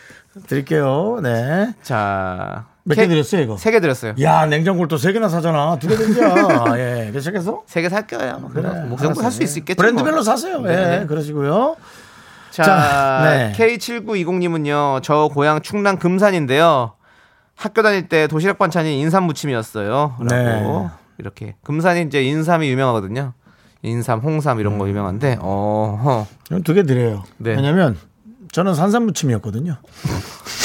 [0.47, 1.19] 드릴게요.
[1.23, 1.73] 네.
[1.81, 2.67] 자.
[2.83, 3.57] 몇 개 드렸어요 이거?
[3.57, 4.15] 세 개 드렸어요.
[4.21, 5.77] 야 냉장고를 또 세 개나 사잖아.
[5.79, 6.33] 두 개 드려.
[6.77, 7.11] 예.
[7.13, 7.63] 계속해서.
[7.67, 8.39] 세 개 살게요.
[8.39, 9.57] 뭐, 그래, 뭐, 그 정도 살수 알았어요.
[9.59, 9.77] 있겠죠.
[9.77, 10.23] 브랜드별로 뭐.
[10.23, 10.61] 사세요.
[10.61, 11.01] 네.
[11.01, 11.05] 예.
[11.05, 11.75] 그러시고요.
[12.51, 13.53] 자, 자, 네.
[13.77, 16.93] K7920님은요, 저 고향 충남 금산인데요.
[17.55, 20.15] 학교 다닐 때 도시락 반찬이 인삼 무침이었어요.
[20.19, 20.25] 라고.
[20.35, 20.87] 네.
[21.19, 21.55] 이렇게.
[21.63, 23.33] 금산이 이제 인삼이 유명하거든요.
[23.83, 26.27] 인삼, 홍삼 이런 거 유명한데 어.
[26.63, 27.23] 두 개 드려요.
[27.37, 27.51] 네.
[27.55, 27.97] 왜냐면
[28.51, 29.77] 저는 산삼 무침이었거든요.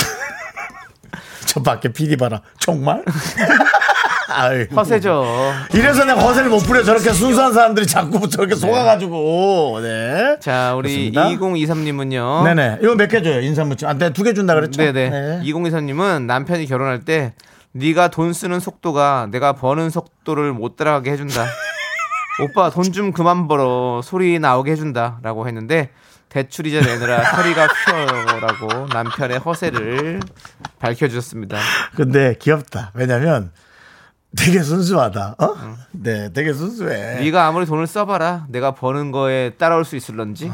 [1.57, 2.43] 저 밖에 비디 봐라.
[2.59, 3.03] 정말?
[4.29, 4.67] 아유.
[4.77, 5.25] 허세죠.
[5.73, 6.83] 이래서 내가 허세를 못 부려.
[6.83, 9.79] 저렇게 순수한 사람들이 자꾸 저렇게 속아가지고.
[9.83, 10.37] 네.
[10.39, 11.29] 자, 우리 그렇습니다.
[11.75, 12.45] 2023님은요.
[12.45, 12.79] 네네.
[12.83, 13.41] 이거 몇 개 줘요?
[13.41, 13.89] 인삼무침.
[13.89, 14.83] 아, 내가 두 개 준다 그랬죠?
[14.83, 15.09] 네네.
[15.09, 15.41] 네.
[15.45, 17.33] 2024님은 남편이 결혼할 때
[17.73, 21.47] 네가 돈 쓰는 속도가 내가 버는 속도를 못 따라가게 해준다.
[22.45, 25.89] 오빠 돈 좀 그만 벌어 소리 나오게 해준다라고 했는데
[26.37, 30.21] 대출 이자 내느라 허리가 휘어라고 남편의 허세를
[30.79, 31.57] 밝혀주셨습니다.
[31.97, 32.91] 근데 귀엽다.
[32.93, 33.53] 왜냐면
[34.37, 35.37] 되게 순수하다.
[35.39, 35.57] 어?
[35.93, 37.21] 네, 되게 순수해.
[37.21, 40.53] 네가 아무리 돈을 써봐라 내가 버는 거에 따라올 수 있을런지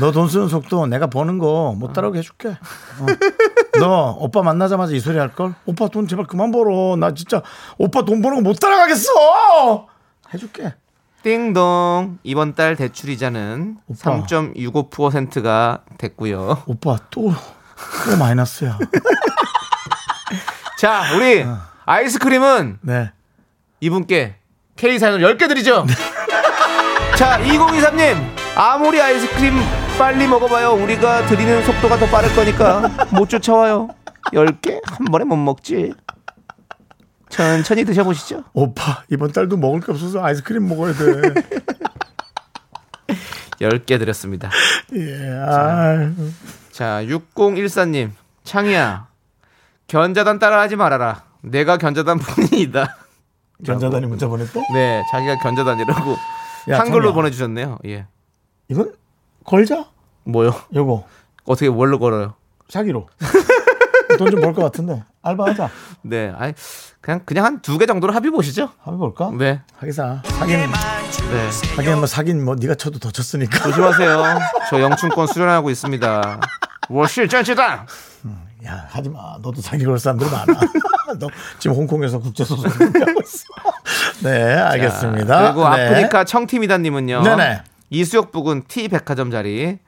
[0.00, 2.50] 너돈 쓰는 속도 내가 버는 거 못 따라오게 해줄게.
[2.50, 3.06] 어.
[3.80, 5.54] 너 오빠 만나자마자 이 소리 할 걸?
[5.66, 6.94] 오빠 돈 제발 그만 벌어.
[6.96, 7.42] 나 진짜
[7.78, 9.88] 오빠 돈 버는 거 못 따라가겠어.
[10.32, 10.72] 해줄게.
[11.22, 14.22] 띵동 이번 달 대출 이자는 오빠.
[14.22, 16.62] 3.65%가 됐고요.
[16.66, 17.32] 오빠 또
[18.10, 18.78] 또 마이너스야.
[20.78, 21.44] 자 우리
[21.84, 23.10] 아이스크림은 네.
[23.80, 24.36] 이분께
[24.76, 25.86] K 사연을 10개 드리죠.
[27.16, 28.16] 자, 2023님,
[28.56, 29.54] 아무리 아이스크림
[29.98, 30.70] 빨리 먹어봐요.
[30.72, 33.88] 우리가 드리는 속도가 더 빠를 거니까 못 쫓아와요.
[34.32, 34.80] 10개?
[34.86, 35.92] 한 번에 못 먹지.
[37.32, 38.44] 천천히 드셔보시죠.
[38.52, 41.32] 오빠 이번 달도 먹을 게 없어서 아이스크림 먹어야 돼.
[43.58, 44.50] 10개 드렸습니다.
[44.94, 45.30] 예.
[45.30, 46.12] 아,
[46.72, 48.10] 자, 6014님,
[48.44, 49.06] 창희야,
[49.86, 51.24] 견자단 따라하지 말아라.
[51.40, 52.98] 내가 견자단 본인이다.
[53.64, 54.60] 견자단이 문자 보냈어?
[54.74, 56.12] 네, 자기가 견자단이라고
[56.70, 57.12] 야, 한글로 창희야.
[57.14, 57.78] 보내주셨네요.
[57.86, 58.06] 예.
[58.68, 58.92] 이건
[59.44, 59.86] 걸자.
[60.24, 60.52] 뭐요?
[60.74, 61.06] 요거
[61.44, 62.34] 어떻게 뭘로 걸어요?
[62.68, 63.08] 사기로.
[64.16, 65.70] 돈 좀 벌 것 같은데 알바하자.
[66.02, 66.52] 네, 아니
[67.00, 68.70] 그냥 그냥 한 두 개 정도로 합의 보시죠.
[68.82, 69.30] 합의 볼까?
[69.36, 69.60] 네.
[69.76, 70.58] 하기사 사긴.
[70.60, 71.48] 네.
[71.76, 73.58] 하긴 뭐 사긴 뭐 네가 쳐도 더 쳤으니까.
[73.64, 74.38] 조심하세요.
[74.70, 76.40] 저 영춘권 수련하고 있습니다.
[76.88, 77.86] 워실 짠치다.
[78.24, 79.36] 음, 야 하지 마.
[79.42, 80.60] 너도 사기 걸 사람들 많아.
[81.18, 83.44] 너 지금 홍콩에서 국제 소송 하고 있어.
[84.22, 85.26] 네, 알겠습니다.
[85.26, 85.88] 자, 그리고 네.
[85.88, 87.22] 아프리카 청팀이다님은요.
[87.22, 87.62] 네네.
[87.90, 89.78] 이수혁 부근 T 백화점 자리.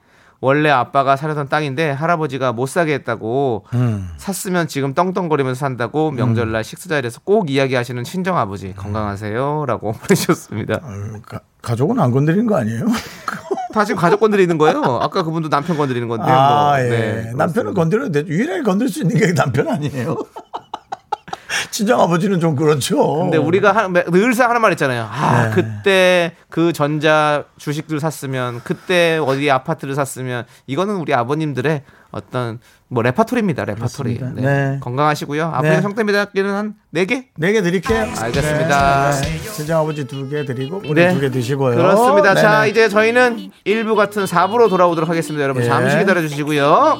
[0.45, 4.11] 원래 아빠가 사려던 땅인데 할아버지가 못 사게 했다고 음.
[4.17, 10.81] 샀으면 지금 떵떵거리면서 산다고 명절날 식사 자리에서 꼭 이야기하시는 친정 아버지 건강하세요라고 보내주셨습니다.
[11.25, 12.85] 가, 가족은 안 건드리는 거 아니에요?
[13.73, 14.83] 다 지금 가족 건드리는 거예요.
[15.01, 16.25] 아까 그분도 남편 건드리는 건데.
[16.27, 16.79] 아, 뭐.
[16.79, 16.89] 예.
[16.89, 18.27] 네, 남편은 건드려도 돼.
[18.27, 20.15] 유일하게 건들 수 있는 게 남편 아니에요?
[21.71, 23.17] 친정 아버지는 좀 그렇죠.
[23.19, 25.07] 근데 우리가 하- 늘상 하는 말 있잖아요.
[25.11, 25.51] 아, 네.
[25.53, 33.65] 그때 그 전자 주식들 샀으면, 그때 어디 아파트를 샀으면, 이거는 우리 아버님들의 어떤 뭐 레파토리입니다.
[33.65, 34.19] 레파토리.
[34.35, 34.41] 네.
[34.41, 34.79] 네.
[34.81, 35.59] 건강하시고요.
[35.63, 35.81] 네.
[35.81, 37.25] 성대미다끼는 한 4개?
[37.37, 38.07] 네 개 드릴게요.
[38.17, 39.11] 알겠습니다.
[39.11, 39.51] 네, 네.
[39.51, 41.13] 친정 아버지 두 개 드리고 우리 네.
[41.13, 41.75] 두개 드시고요.
[41.75, 42.33] 그렇습니다.
[42.35, 42.41] 네네.
[42.41, 45.43] 자, 이제 저희는 1부 같은 4부로 돌아오도록 하겠습니다.
[45.43, 45.67] 여러분 예.
[45.67, 46.99] 잠시 기다려 주시고요.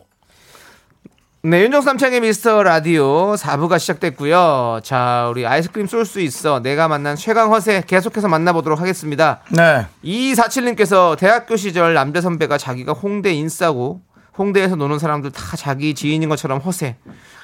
[1.43, 4.81] 네, 윤정수 남창의 미스터 라디오 4부가 시작됐고요.
[4.83, 6.59] 자, 우리 아이스크림 쏠 수 있어.
[6.59, 9.41] 내가 만난 최강 허세 계속해서 만나보도록 하겠습니다.
[9.49, 9.87] 네.
[10.03, 14.01] 2247님께서 대학교 시절 남자 선배가 자기가 홍대 인싸고
[14.37, 16.97] 홍대에서 노는 사람들 다 자기 지인인 것처럼 허세.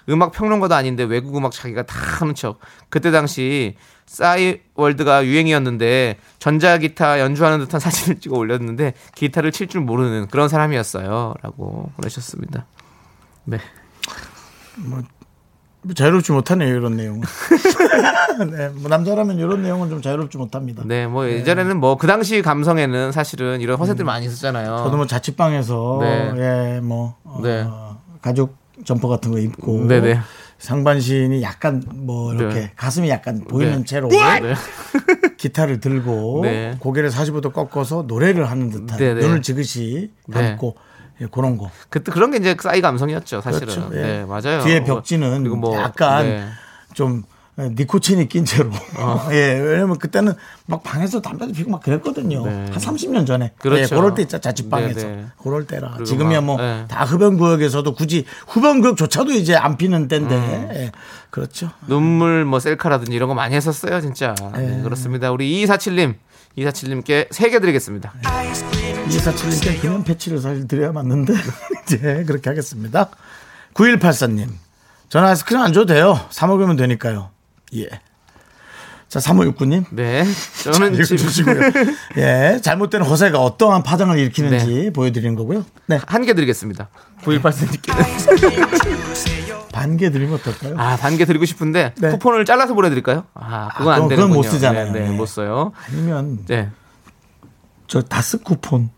[0.10, 2.60] 음악 평론가도 아닌데 외국 음악 자기가 다 하는 척.
[2.90, 10.50] 그때 당시 싸이월드가 유행이었는데 전자기타 연주하는 듯한 사진을 찍어 올렸는데 기타를 칠 줄 모르는 그런
[10.50, 11.34] 사람이었어요.
[11.42, 12.68] 라고 보내셨습니다.
[13.46, 13.58] 네.
[14.78, 15.04] 뭐
[15.94, 17.22] 자유롭지 못하네요 이런 내용은.
[18.52, 20.84] 네, 뭐 남자라면 이런 내용은 좀 자유롭지 못합니다.
[20.86, 24.78] 네, 뭐 예전에는 뭐그 당시 감성에는 사실은 이런 허세들 많이 있었잖아요.
[24.78, 26.34] 저도 뭐 자취방에서 네.
[26.76, 27.66] 예, 뭐 어, 네.
[28.22, 28.56] 가죽
[28.86, 30.20] 점퍼 같은 거 입고 네네.
[30.60, 32.72] 상반신이 약간 뭐 이렇게 네.
[32.76, 33.86] 가슴이 약간 보이는 네.
[33.86, 34.18] 채로 네.
[35.38, 36.76] 기타를 들고 네.
[36.80, 38.98] 고개를 45도 꺾어서 노래를 하는 듯한.
[38.98, 40.34] 눈을 지그시 네.
[40.50, 40.76] 감고
[41.22, 41.70] 예, 그런 거.
[41.90, 43.68] 그때 그런 게 이제 싸이 감성이었죠, 사실은.
[43.68, 43.90] 그렇죠.
[43.94, 44.02] 예.
[44.02, 44.64] 네, 맞아요.
[44.64, 46.48] 뒤에 벽지는 그리고 뭐, 약간 네.
[46.94, 47.24] 좀
[47.58, 48.70] 니코틴이 낀 채로.
[48.98, 49.28] 어.
[49.32, 50.34] 예, 왜냐면 그때는
[50.68, 52.46] 막 방에서 담배도 피고 막 그랬거든요.
[52.46, 52.52] 네.
[52.52, 53.54] 한 30년 전에.
[53.58, 53.82] 그렇죠.
[53.82, 55.08] 예, 그럴 때 있자 자취방에서.
[55.08, 55.26] 네, 네.
[55.42, 55.98] 그럴 때라.
[56.06, 56.86] 지금이야 막, 뭐 네.
[56.88, 60.36] 다 흡연구역에서도 굳이 흡연구역조차도 이제 안 피는 때인데.
[60.36, 60.70] 음.
[60.74, 60.92] 예,
[61.32, 61.72] 그렇죠.
[61.88, 64.36] 눈물 뭐 셀카라든지 이런 거 많이 했었어요, 진짜.
[64.54, 65.32] 네, 그렇습니다.
[65.32, 66.16] 우리 2247님,
[66.58, 68.14] 2247님께 3개 드리겠습니다.
[69.08, 71.34] 아이스크림 2477님께 금연 패치를 사실 드려야 맞는데
[71.88, 73.10] 이제 그렇게 하겠습니다.
[73.74, 74.50] 9184님
[75.10, 76.20] 저는 아이스크림 안 줘도 돼요.
[76.30, 77.30] 사 먹으면 되니까요.
[77.76, 77.88] 예.
[79.08, 80.26] 자 3569님 네.
[80.64, 81.62] 저는 지금 읽어주시고요.
[82.18, 85.64] 예, 잘못된 허세가 어떠한 파장을 일으키는지 보여드리는 거고요.
[85.86, 86.90] 네, 한 개 드리겠습니다.
[87.24, 89.08] 9184님께는.
[89.72, 90.74] 반개 드리면 어떨까요?
[90.78, 92.10] 아, 단개 드리고 싶은데 네.
[92.10, 93.24] 쿠폰을 잘라서 보내드릴까요?
[93.36, 94.28] 아, 그건 안 그건- 되는군요.
[94.34, 94.86] 그건 못 쓰잖아요.
[94.92, 95.16] 네, 네, 네.
[95.16, 95.72] 못 써요.
[95.88, 96.70] 아니면 네.
[97.88, 98.90] 저 다스 쿠폰,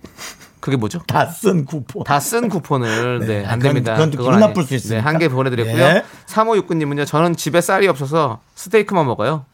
[0.60, 1.00] 그게 뭐죠?
[1.08, 2.04] 다 쓴 쿠폰.
[2.04, 3.94] 다 쓴 쿠폰을 네, 네, 안 그건- 됩니다.
[3.94, 5.06] 그건 기분 아니- 나쁠 수 네, 있으니까.
[5.08, 5.76] 한개 보내드렸고요.
[5.78, 6.04] 네.
[6.28, 9.46] 3569님은요, 저는 집에 쌀이 없어서 스테이크만 먹어요.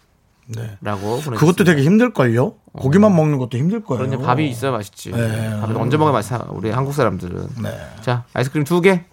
[0.48, 0.78] 네.
[0.82, 1.20] 라고.
[1.22, 2.54] 그것도 되게 힘들걸요?
[2.78, 4.06] 고기만 먹는 것도 힘들 거예요.
[4.08, 5.12] 그런 밥이 있어야 맛있지.
[5.12, 5.60] 네.
[5.62, 7.48] 밥을 언제 먹어야 맛있어, 우리 한국 사람들은.
[7.64, 7.72] 네.
[8.02, 9.04] 자, 아이스크림 두 개.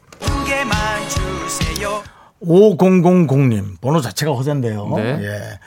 [2.45, 4.89] 5000님 번호 자체가 허세인데요.
[4.97, 5.19] 네.
[5.23, 5.59] 예.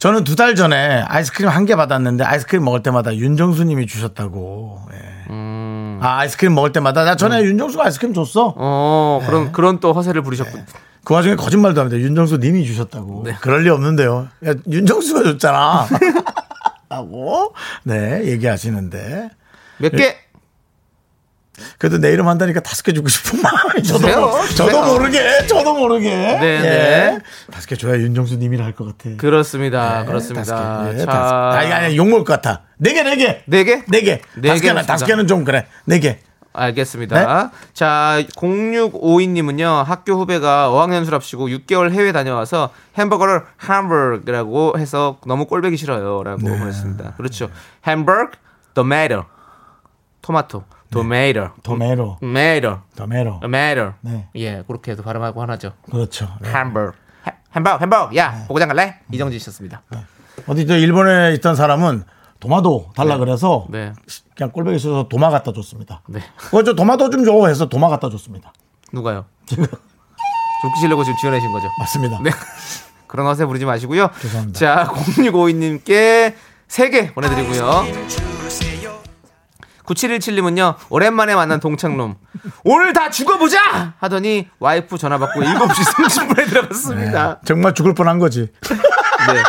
[0.00, 4.80] 저는 두 달 전에 아이스크림 한 개 받았는데 아이스크림 먹을 때마다 윤정수 님이 주셨다고.
[4.94, 4.96] 예.
[5.30, 5.98] 음.
[6.02, 8.54] 아 아이스크림 먹을 때마다 나 전에 윤정수가 아이스크림 줬어.
[8.56, 10.64] 어, 그런, 그런 또 허세를 부리셨군.
[11.04, 11.98] 그 와중에 거짓말도 합니다.
[12.00, 13.22] 윤정수 님이 주셨다고.
[13.26, 13.36] 네.
[13.40, 14.28] 그럴 리 없는데요.
[14.46, 15.86] 야, 윤정수가 줬잖아.
[16.88, 19.30] 라고 네 얘기하시는데
[19.78, 20.16] 몇 개?
[21.78, 24.84] 그래도 내 이름 한다니까 다섯 개 주고 싶은 마음이 저도, 주세요, 저도 주세요.
[24.86, 26.60] 모르게 저도 모르게 네, 예.
[26.60, 27.18] 네.
[27.50, 29.16] 다섯 개 줘야 윤정수 님이라 할 것 같아.
[29.16, 30.00] 그렇습니다.
[30.00, 30.44] 네, 그렇습니다.
[30.44, 30.94] 다섯 개.
[30.94, 31.56] 예, 자, 다섯 개.
[31.58, 32.62] 아니, 아니, 욕먹을 것 같아.
[32.78, 33.42] 네 개, 네 개.
[33.46, 33.82] 네 개?
[33.86, 34.20] 네 개.
[34.36, 34.86] 네 다섯 개는.
[34.86, 35.66] 다섯 개는 좀 그래.
[35.84, 36.18] 네 개.
[36.52, 37.42] 알겠습니다.
[37.42, 37.48] 네?
[37.74, 46.22] 자, 0652님은요, 학교 후배가 어학연 수랍시고 6개월 해외 다녀와서 햄버거를 hamburg라고 해서 너무 꼴배기 싫어요.
[46.24, 46.58] 라고 네.
[46.58, 47.14] 보냈습니다.
[47.16, 47.50] 그렇죠.
[47.84, 48.32] tomato.
[48.74, 49.24] 토마토.
[50.22, 50.64] tomato.
[50.90, 51.50] 도메로.
[51.62, 52.16] tomato.
[52.96, 53.40] 도메로.
[53.40, 53.92] tomato.
[54.00, 54.28] 네.
[54.36, 55.72] 예, 그렇게 해도 발음하고 하나죠.
[55.90, 56.28] 그렇죠.
[56.40, 56.48] 네.
[56.48, 56.52] 해-
[57.54, 58.16] 햄버거, 햄버거.
[58.16, 58.96] 야, 보고장 갈래?
[59.12, 59.82] 이정지 씨셨습니다.
[60.46, 62.04] 어디 저 일본에 있던 사람은
[62.40, 63.92] 도마도 달라 그래서 네.
[64.34, 66.00] 그냥 꼴보기 싫어서 도마 갖다 줬습니다.
[66.08, 66.20] 네.
[66.36, 68.52] 그거 저 도마도 좀 줘 해서 도마 갖다 줬습니다.
[68.92, 69.26] 누가요?
[69.46, 69.66] 제가
[70.64, 71.68] 웃기시려고 지금 지어내신 거죠?
[71.78, 72.18] 맞습니다.
[72.22, 72.30] 네.
[73.06, 74.08] 그런 허세 부르지 마시고요.
[74.20, 74.58] 죄송합니다.
[74.58, 76.34] 자, 0652님께
[76.68, 78.29] 3개 보내드리고요.
[79.90, 82.14] 9717님은요, 오랜만에 만난 동창놈.
[82.64, 83.94] 오늘 다 죽어보자!
[83.98, 87.40] 하더니 와이프 전화 받고 7시 30분에 들어갔습니다.
[87.44, 88.48] 정말 죽을 뻔한 거지.
[88.60, 89.42] 네.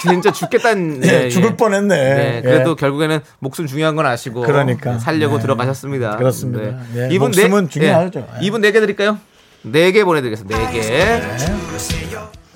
[0.00, 1.04] 진짜 죽겠다는.
[1.04, 2.14] 예, 죽을 뻔했네.
[2.14, 2.74] 네, 그래도 예.
[2.74, 4.42] 결국에는 목숨 중요한 건 아시고.
[4.42, 4.92] 그러니까.
[4.92, 5.42] 네, 살려고 네.
[5.42, 6.16] 들어가셨습니다.
[6.16, 6.78] 그렇습니다.
[6.96, 8.20] 예, 이분 목숨은 네, 중요하죠.
[8.20, 8.44] 예.
[8.44, 9.18] 이분 4개 드릴까요?
[9.66, 10.58] 4개 보내드리겠습니다.
[10.70, 11.64] 4개.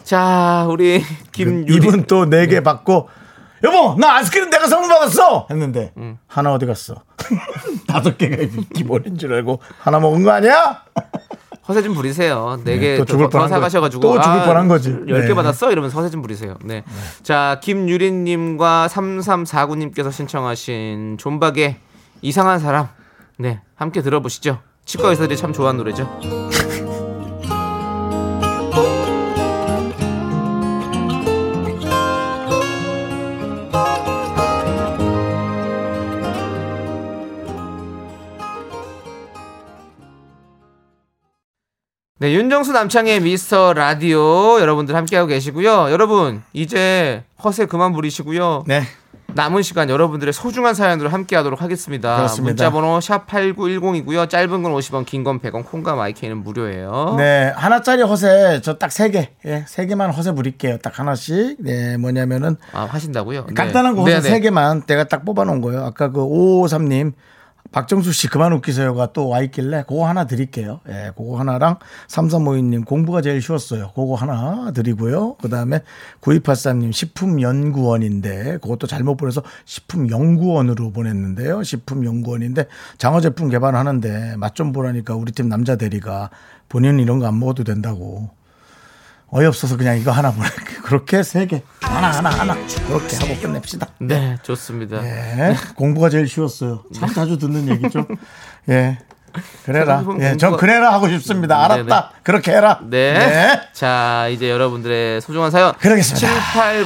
[0.03, 1.75] 자, 우리 김유리.
[1.75, 3.09] 이분 또네개 받고
[3.65, 5.93] 여보 나 아이스크림 내가 선물 받았어 했는데
[6.27, 7.03] 하나 어디 갔어?
[7.89, 8.37] 다섯 개가
[8.75, 10.83] 기본인 줄 알고 하나 먹은 거 아니야?
[11.69, 12.59] 허세 좀 부리세요.
[12.65, 14.01] 네 네, 개 죽을 더, 더 사가셔가지고.
[14.01, 14.91] 거- 또 죽을 뻔한 거지.
[14.91, 15.35] 10개 네.
[15.35, 15.71] 받았어?
[15.71, 16.57] 이러면서 허세 좀 부리세요.
[16.65, 16.83] 네.
[17.23, 21.77] 자, 김유린님과 3349님께서 신청하신 존박의
[22.23, 22.89] 이상한 사람.
[23.39, 23.61] 네.
[23.75, 24.61] 함께 들어보시죠.
[24.87, 26.09] 치과 의사들이 참 좋아하는 노래죠.
[42.21, 45.91] 네, 윤정수 남창의 미스터 라디오 여러분들 함께하고 계시고요.
[45.93, 48.65] 여러분, 이제 허세 그만 부리시고요.
[48.67, 48.83] 네.
[49.35, 52.17] 남은 시간 여러분들의 소중한 사연으로 함께하도록 하겠습니다.
[52.17, 52.51] 그렇습니다.
[52.51, 54.29] 문자번호 샵 #8910이고요.
[54.29, 57.15] 짧은 건 50원, 긴 건 100원, 콩과 마이크는 무료예요.
[57.19, 59.31] 네, 하나짜리 허세 저 딱 세 개.
[59.45, 60.79] 예, 세 개만 허세 부릴게요.
[60.79, 61.59] 딱 하나씩.
[61.61, 63.47] 네, 뭐냐면은 아 하신다고요?
[63.49, 63.55] 네.
[63.55, 64.29] 간단한 거 허세 네, 네.
[64.29, 65.85] 세 개만 내가 딱 뽑아 놓은 거예요.
[65.85, 67.13] 아까 그 5553님
[67.71, 70.81] 박정수 씨 그만 웃기세요가 또 와 있길래 그거 하나 드릴게요.
[70.89, 73.93] 예, 그거 하나랑 3352님 공부가 제일 쉬웠어요.
[73.95, 75.37] 그거 하나 드리고요.
[75.41, 75.83] 그 다음에
[76.23, 81.63] 9283님 식품연구원인데 그것도 잘못 보내서 식품연구원으로 보냈는데요.
[81.63, 82.67] 식품연구원인데
[82.97, 86.31] 장어 제품 개발하는데 맛 좀 보라니까 우리 팀 남자 대리가
[86.69, 88.31] 본인은 이런 거 안 먹어도 된다고.
[89.31, 90.83] 어이없어서 그냥 이거 하나 보낼게요.
[90.85, 91.63] 그렇게 세 개.
[91.81, 92.57] 하나, 하나, 하나.
[92.87, 93.87] 그렇게 하고 끝냅시다.
[93.99, 95.01] 네, 좋습니다.
[95.03, 95.55] 네.
[95.77, 96.85] 공부가 제일 쉬웠어요.
[96.95, 98.07] 참 자주 듣는 얘기죠.
[98.71, 98.99] 예.
[99.65, 100.03] 그래라.
[100.21, 101.63] 예, 전 그래라 하고 싶습니다.
[101.65, 101.85] 알았다.
[101.85, 102.03] 네네.
[102.23, 102.81] 그렇게 해라.
[102.83, 103.61] 네.
[103.73, 105.75] 자, 이제 여러분들의 소중한 사연.
[105.75, 106.27] 그러겠습니다.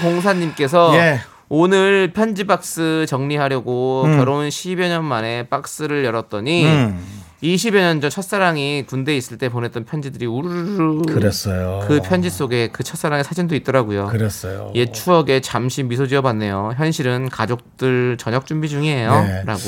[0.01, 1.21] 7804님께서 예.
[1.49, 4.17] 오늘 편지 박스 정리하려고 음.
[4.17, 7.22] 결혼 10여 년 만에 박스를 열었더니 음.
[7.43, 11.85] 20여 년 전 첫사랑이 군대에 있을 때 보냈던 편지들이 우르르 그랬어요.
[11.89, 14.07] 그 편지 속에 그 첫사랑의 사진도 있더라고요.
[14.07, 14.71] 그랬어요.
[14.77, 16.75] 옛 추억에 잠시 미소 지어봤네요.
[16.77, 19.11] 현실은 가족들 저녁 준비 중이에요.
[19.11, 19.43] 네.
[19.45, 19.61] 라고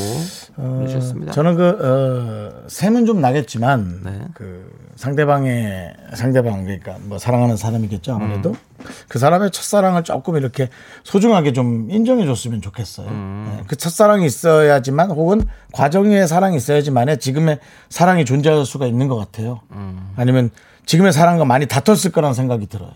[0.57, 1.33] 어, 보내주셨습니다.
[1.33, 4.21] 저는 그 어, 셈은 좀 나겠지만 네.
[4.35, 8.85] 그 상대방의 상대방 그러니까 뭐 사랑하는 사람이겠죠 아무래도 음.
[9.09, 10.69] 그 사람의 첫사랑을 조금 이렇게
[11.05, 13.09] 소중하게 좀 인정해줬으면 좋겠어요.
[13.09, 13.55] 음.
[13.57, 15.43] 네, 그 첫사랑이 있어야지만 혹은
[15.73, 19.61] 과정의 사랑이 있어야지만의 지금의 사랑이 존재할 수가 있는 것 같아요.
[19.73, 20.13] 음.
[20.17, 20.51] 아니면
[20.87, 22.91] 지금의 사랑과 많이 다퉜을 거라는 생각이 들어요.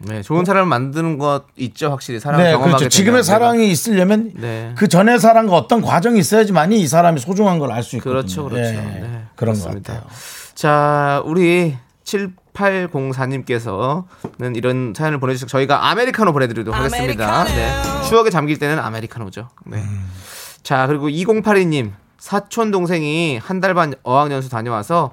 [0.00, 2.88] 네, 좋은 사람을 만드는 것 있죠, 확실히 사랑을 네, 그렇죠.
[2.88, 3.22] 지금의.
[3.22, 4.72] 사랑이 있으려면 네.
[4.76, 8.14] 그 전의 사랑과 어떤 과정이 있어야지만이 이 사람이 소중한 걸 알 수 있거든요.
[8.22, 8.68] 그렇죠, 그렇죠.
[8.68, 9.72] 예, 네, 그런 것.
[9.74, 10.02] 같아요.
[10.54, 17.44] 자, 우리 7804님께서는 이런 사연을 보내주셔서 저희가 아메리카노 보내드리도록 하겠습니다.
[17.44, 17.72] 네.
[18.08, 19.48] 추억에 잠길 때는 아메리카노죠.
[19.66, 19.78] 네.
[19.78, 20.10] 음.
[20.62, 21.92] 자, 그리고 2082님.
[22.18, 25.10] 사촌 동생이 한 달 반 어학연수 다녀와서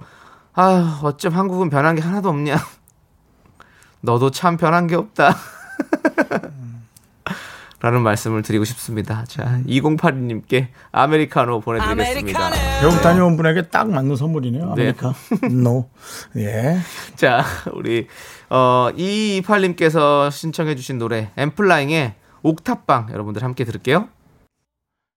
[0.54, 2.56] 아, 어쩜 한국은 변한 게 하나도 없냐.
[4.00, 5.36] 너도 참 변한 게 없다.
[7.82, 9.26] 라는 말씀을 드리고 싶습니다.
[9.28, 12.52] 자, 2082님께 아메리카노 보내드리겠습니다.
[12.80, 14.76] 배우 다녀온 분에게 딱 맞는 선물이네요.
[14.76, 14.94] 네.
[14.94, 15.14] 아메리카.
[15.52, 15.90] 노.
[16.38, 16.78] 예.
[17.16, 18.08] 자, 우리
[18.50, 22.14] 어 228님께서 신청해 주신 노래 엔플라잉의
[22.44, 24.08] 옥탑방 여러분들 함께 들을게요.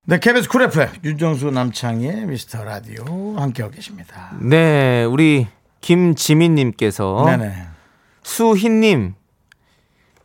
[0.07, 3.05] 네, KBS 쿨 FM 윤정수 남창희의 미스터 라디오
[3.39, 4.33] 함께하고 계십니다.
[4.41, 5.47] 네, 우리
[5.81, 7.55] 김지민 님께서 네네.
[8.23, 9.15] 수희 님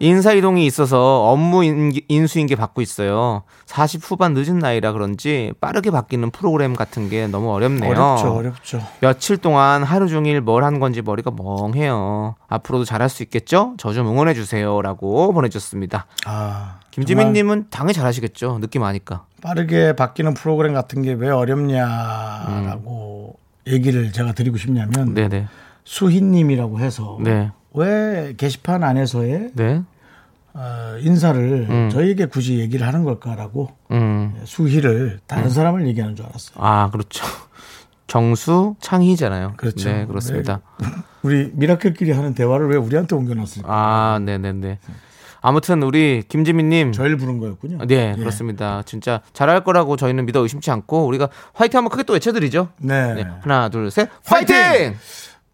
[0.02, 3.43] 인사 이동이 있어서 업무 인- 인수인계 받고 있어요.
[3.66, 7.91] 40 후반 늦은 나이라 그런지 빠르게 바뀌는 프로그램 같은 게 너무 어렵네요.
[7.91, 8.82] 어렵죠, 어렵죠.
[9.02, 12.36] 며칠 동안 하루 종일 뭘 한 건지 머리가 멍해요.
[12.47, 13.74] 앞으로도 잘할 수 있겠죠?
[13.78, 16.06] 저 좀 응원해 주세요라고 보내주셨습니다.
[16.26, 18.60] 아, 김지민님은 당연히 잘하시겠죠.
[18.62, 19.26] 느낌 아니까.
[19.41, 23.36] 빠르게 바뀌는 프로그램 같은 게 왜 어렵냐라고
[23.68, 25.14] 얘기를 제가 드리고 싶냐면 음.
[25.14, 25.47] 네네.
[25.84, 27.52] 수희님이라고 해서 네.
[27.74, 29.82] 왜 게시판 안에서의 네.
[30.53, 31.89] 어, 인사를 음.
[31.91, 34.34] 저희에게 굳이 얘기를 하는 걸까라고 음.
[34.45, 36.55] 수희를 다른 사람을 얘기하는 줄 알았어요.
[36.57, 37.24] 아 그렇죠.
[38.07, 39.53] 정수 창희잖아요.
[39.57, 39.88] 그렇죠.
[39.89, 40.61] 네 그렇습니다.
[41.22, 43.67] 우리 미라클끼리 하는 대화를 왜 우리한테 옮겨놨을까?
[43.72, 44.80] 아 네 네 네.
[45.41, 46.91] 아무튼 우리 김지민님.
[46.91, 47.86] 저희를 부른 거였군요.
[47.86, 48.15] 네 예.
[48.20, 48.82] 그렇습니다.
[48.86, 52.70] 진짜 잘할 거라고 저희는 믿어 의심치 않고 우리가 화이팅 한번 크게 또 외쳐드리죠.
[52.80, 53.13] 네.
[53.13, 53.28] 네.
[53.41, 54.55] 하나 둘 셋 화이팅!
[54.55, 54.95] 화이팅!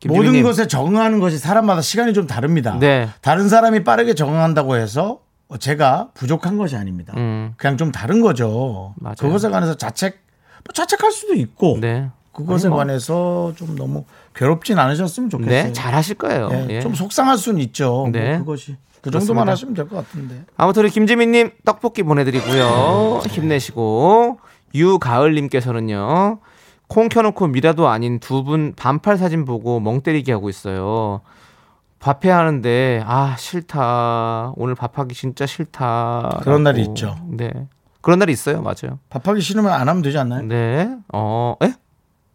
[0.07, 0.43] 모든 김지민님.
[0.43, 2.77] 것에 적응하는 것이 사람마다 시간이 좀 다릅니다.
[2.79, 3.09] 네.
[3.21, 5.19] 다른 사람이 빠르게 적응한다고 해서
[5.59, 7.13] 제가 부족한 것이 아닙니다.
[7.17, 7.53] 음.
[7.57, 8.93] 그냥 좀 다른 거죠.
[8.97, 9.15] 맞아요.
[9.17, 10.19] 그것에 관해서 자책,
[10.65, 12.09] 뭐 자책할 수도 있고 네.
[12.33, 12.77] 그것에 뭐.
[12.77, 14.03] 관해서 좀 너무
[14.35, 15.63] 괴롭진 않으셨으면 좋겠어요.
[15.67, 16.49] 네 잘하실 거예요.
[16.49, 16.81] 네, 예.
[16.81, 18.09] 좀 속상할 수는 있죠.
[18.11, 18.31] 네.
[18.31, 19.51] 뭐 그것이 그 정도만 그렇습니다.
[19.51, 20.43] 하시면 될 것 같은데.
[20.57, 23.21] 아무튼 우리 김지민님 떡볶이 보내드리고요.
[23.29, 24.39] 힘내시고
[24.73, 26.39] 유가을님께서는요.
[26.87, 31.21] 콩 켜놓고 미라도 아닌 두 분 반팔 사진 보고 멍 때리기 하고 있어요.
[31.99, 34.53] 밥해야 하는데 아 싫다.
[34.55, 36.39] 오늘 밥하기 진짜 싫다.
[36.43, 36.81] 그런 날이.
[36.83, 37.15] 있죠.
[37.27, 37.51] 네.
[38.01, 38.61] 그런 날이 있어요.
[38.61, 38.99] 맞아요.
[39.09, 40.43] 밥하기 싫으면 안 하면 되지 않나요?
[40.43, 40.95] 네.
[41.11, 41.73] 어, 에?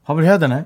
[0.04, 0.64] 밥을 해야 되나요?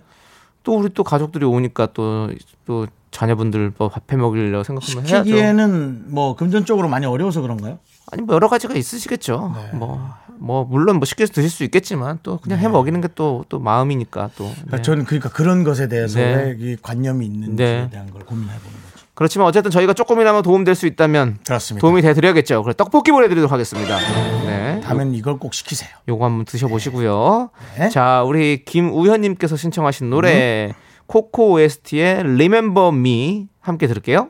[0.62, 2.30] 또 우리 또 가족들이 오니까 또,
[2.64, 5.24] 또 자녀분들 뭐 밥해 먹이려고 생각하면 해야죠.
[5.24, 7.78] 시키기에는 뭐 금전적으로 많이 어려워서 그런가요?
[8.12, 9.54] 아니 뭐 여러 가지가 있으시겠죠.
[9.72, 14.30] 뭐, 뭐 물론 뭐 시켜서 드실 수 있겠지만 또 그냥 해 먹이는 게 또또 마음이니까
[14.36, 14.50] 또.
[14.70, 14.82] 네.
[14.82, 16.56] 저는 그러니까 그런 것에 대해서 네.
[16.58, 17.88] 왜이 관념이 있는지에 네.
[17.90, 19.06] 대한 걸 고민해 보는 거죠.
[19.14, 21.80] 그렇지만 어쨌든 저희가 조금이나마 도움될 수 있다면 그렇습니다.
[21.80, 22.62] 도움이 돼 드려야겠죠.
[22.62, 23.96] 그래 떡볶이 보내드리도록 하겠습니다.
[24.44, 24.80] 네.
[24.80, 25.90] 다음엔 이걸 꼭 시키세요.
[26.08, 27.50] 요거 한번 드셔보시고요.
[27.78, 27.88] 네.
[27.90, 30.74] 자, 우리 김우현님께서 신청하신 노래
[31.06, 34.28] 코코 OST의 Remember Me 함께 들을게요.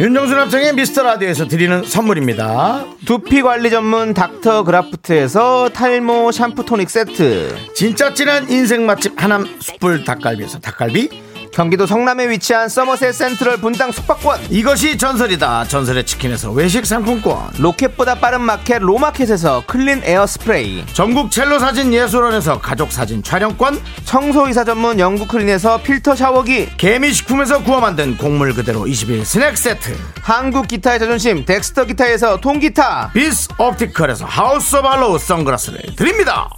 [0.00, 2.86] 윤정수 남창의 미스터 라디오에서 드리는 선물입니다.
[3.04, 7.54] 두피 관리 전문 닥터 그라프트에서 탈모 샴푸 토닉 세트.
[7.74, 11.10] 진짜 진한 인생 맛집 하남 숯불 닭갈비에서 닭갈비
[11.52, 14.40] 경기도 성남에 위치한 서머셋 센트럴 분당 숙박권.
[14.50, 20.84] 이것이 전설이다 전설의 치킨에서 외식 상품권 로켓보다 빠른 마켓 로마켓에서 클린 에어 스프레이.
[20.92, 26.68] 전국 첼로 사진 예술원에서 가족 사진 촬영권 청소이사 전문 영국 클린에서 필터 샤워기.
[26.76, 33.10] 개미식품에서 구워 만든 곡물 그대로 21 스낵 세트 한국 기타의 자존심 덱스터 기타에서 통기타.
[33.12, 36.48] 비스 옵티컬에서 하우스 오브 할로우 선글라스를 드립니다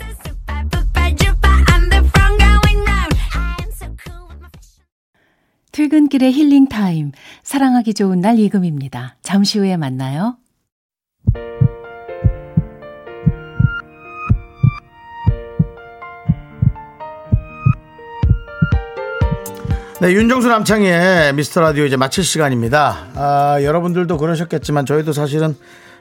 [5.73, 7.13] 퇴근길의 힐링 타임.
[7.43, 9.17] 사랑하기 좋은 날 이금입니다.
[9.23, 10.37] 잠시 후에 만나요.
[20.03, 23.07] 네, 윤정수 남창의 미스터 라디오 이제 마칠 시간입니다.
[23.15, 25.55] 아, 여러분들도 그러셨겠지만 저희도 사실은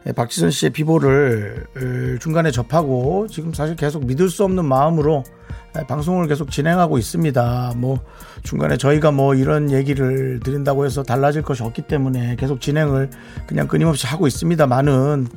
[0.08, 5.41] 예, 박지선 씨의 비보를 어, 중간에 접하고 지금 사실 계속 믿을 수 없는 마음으로 예,
[5.88, 7.74] 방송을 계속 진행하고 있습니다.
[7.78, 8.00] 뭐
[8.44, 13.10] 중간에 저희가 뭐 이런 얘기를 드린다고 해서 달라질 것이 없기 때문에 계속 진행을
[13.48, 15.28] 그냥 끊임없이 하고 있습니다만은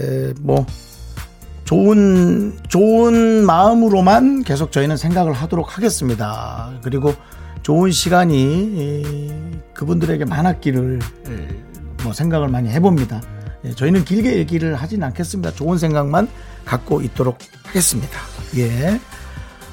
[0.00, 0.64] 에, 뭐
[1.64, 6.72] 좋은 좋은 마음으로만 계속 저희는 생각을 하도록 하겠습니다.
[6.82, 7.14] 그리고
[7.62, 10.98] 좋은 시간이 이, 그분들에게 많았기를
[11.28, 11.48] 에,
[12.04, 13.20] 뭐 생각을 많이 해봅니다.
[13.64, 15.52] 예, 저희는 길게 얘기를 하진 않겠습니다.
[15.52, 16.28] 좋은 생각만
[16.64, 18.18] 갖고 있도록 하겠습니다.
[18.56, 19.00] 예.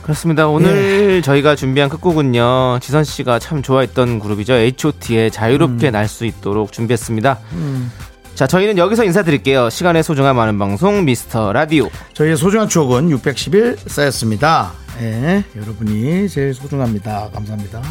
[0.06, 0.48] 그렇습니다.
[0.48, 2.78] 오늘 저희가 준비한 끝곡은요.
[2.80, 4.54] 지선 씨가 참 좋아했던 그룹이죠.
[4.54, 7.40] H.O.T의 자유롭게 날수 있도록 준비했습니다.
[7.54, 7.92] 음.
[8.36, 9.72] 자, 저희는 여기서 인사드릴게요.
[9.72, 11.90] 시간의 소중함 많은 방송 미스터 라디오.
[12.14, 14.74] 저희의 소중한 추억은 610일 쌓였습니다.
[15.02, 17.32] 예, 여러분이 제일 소중합니다.
[17.34, 17.82] 감사합니다.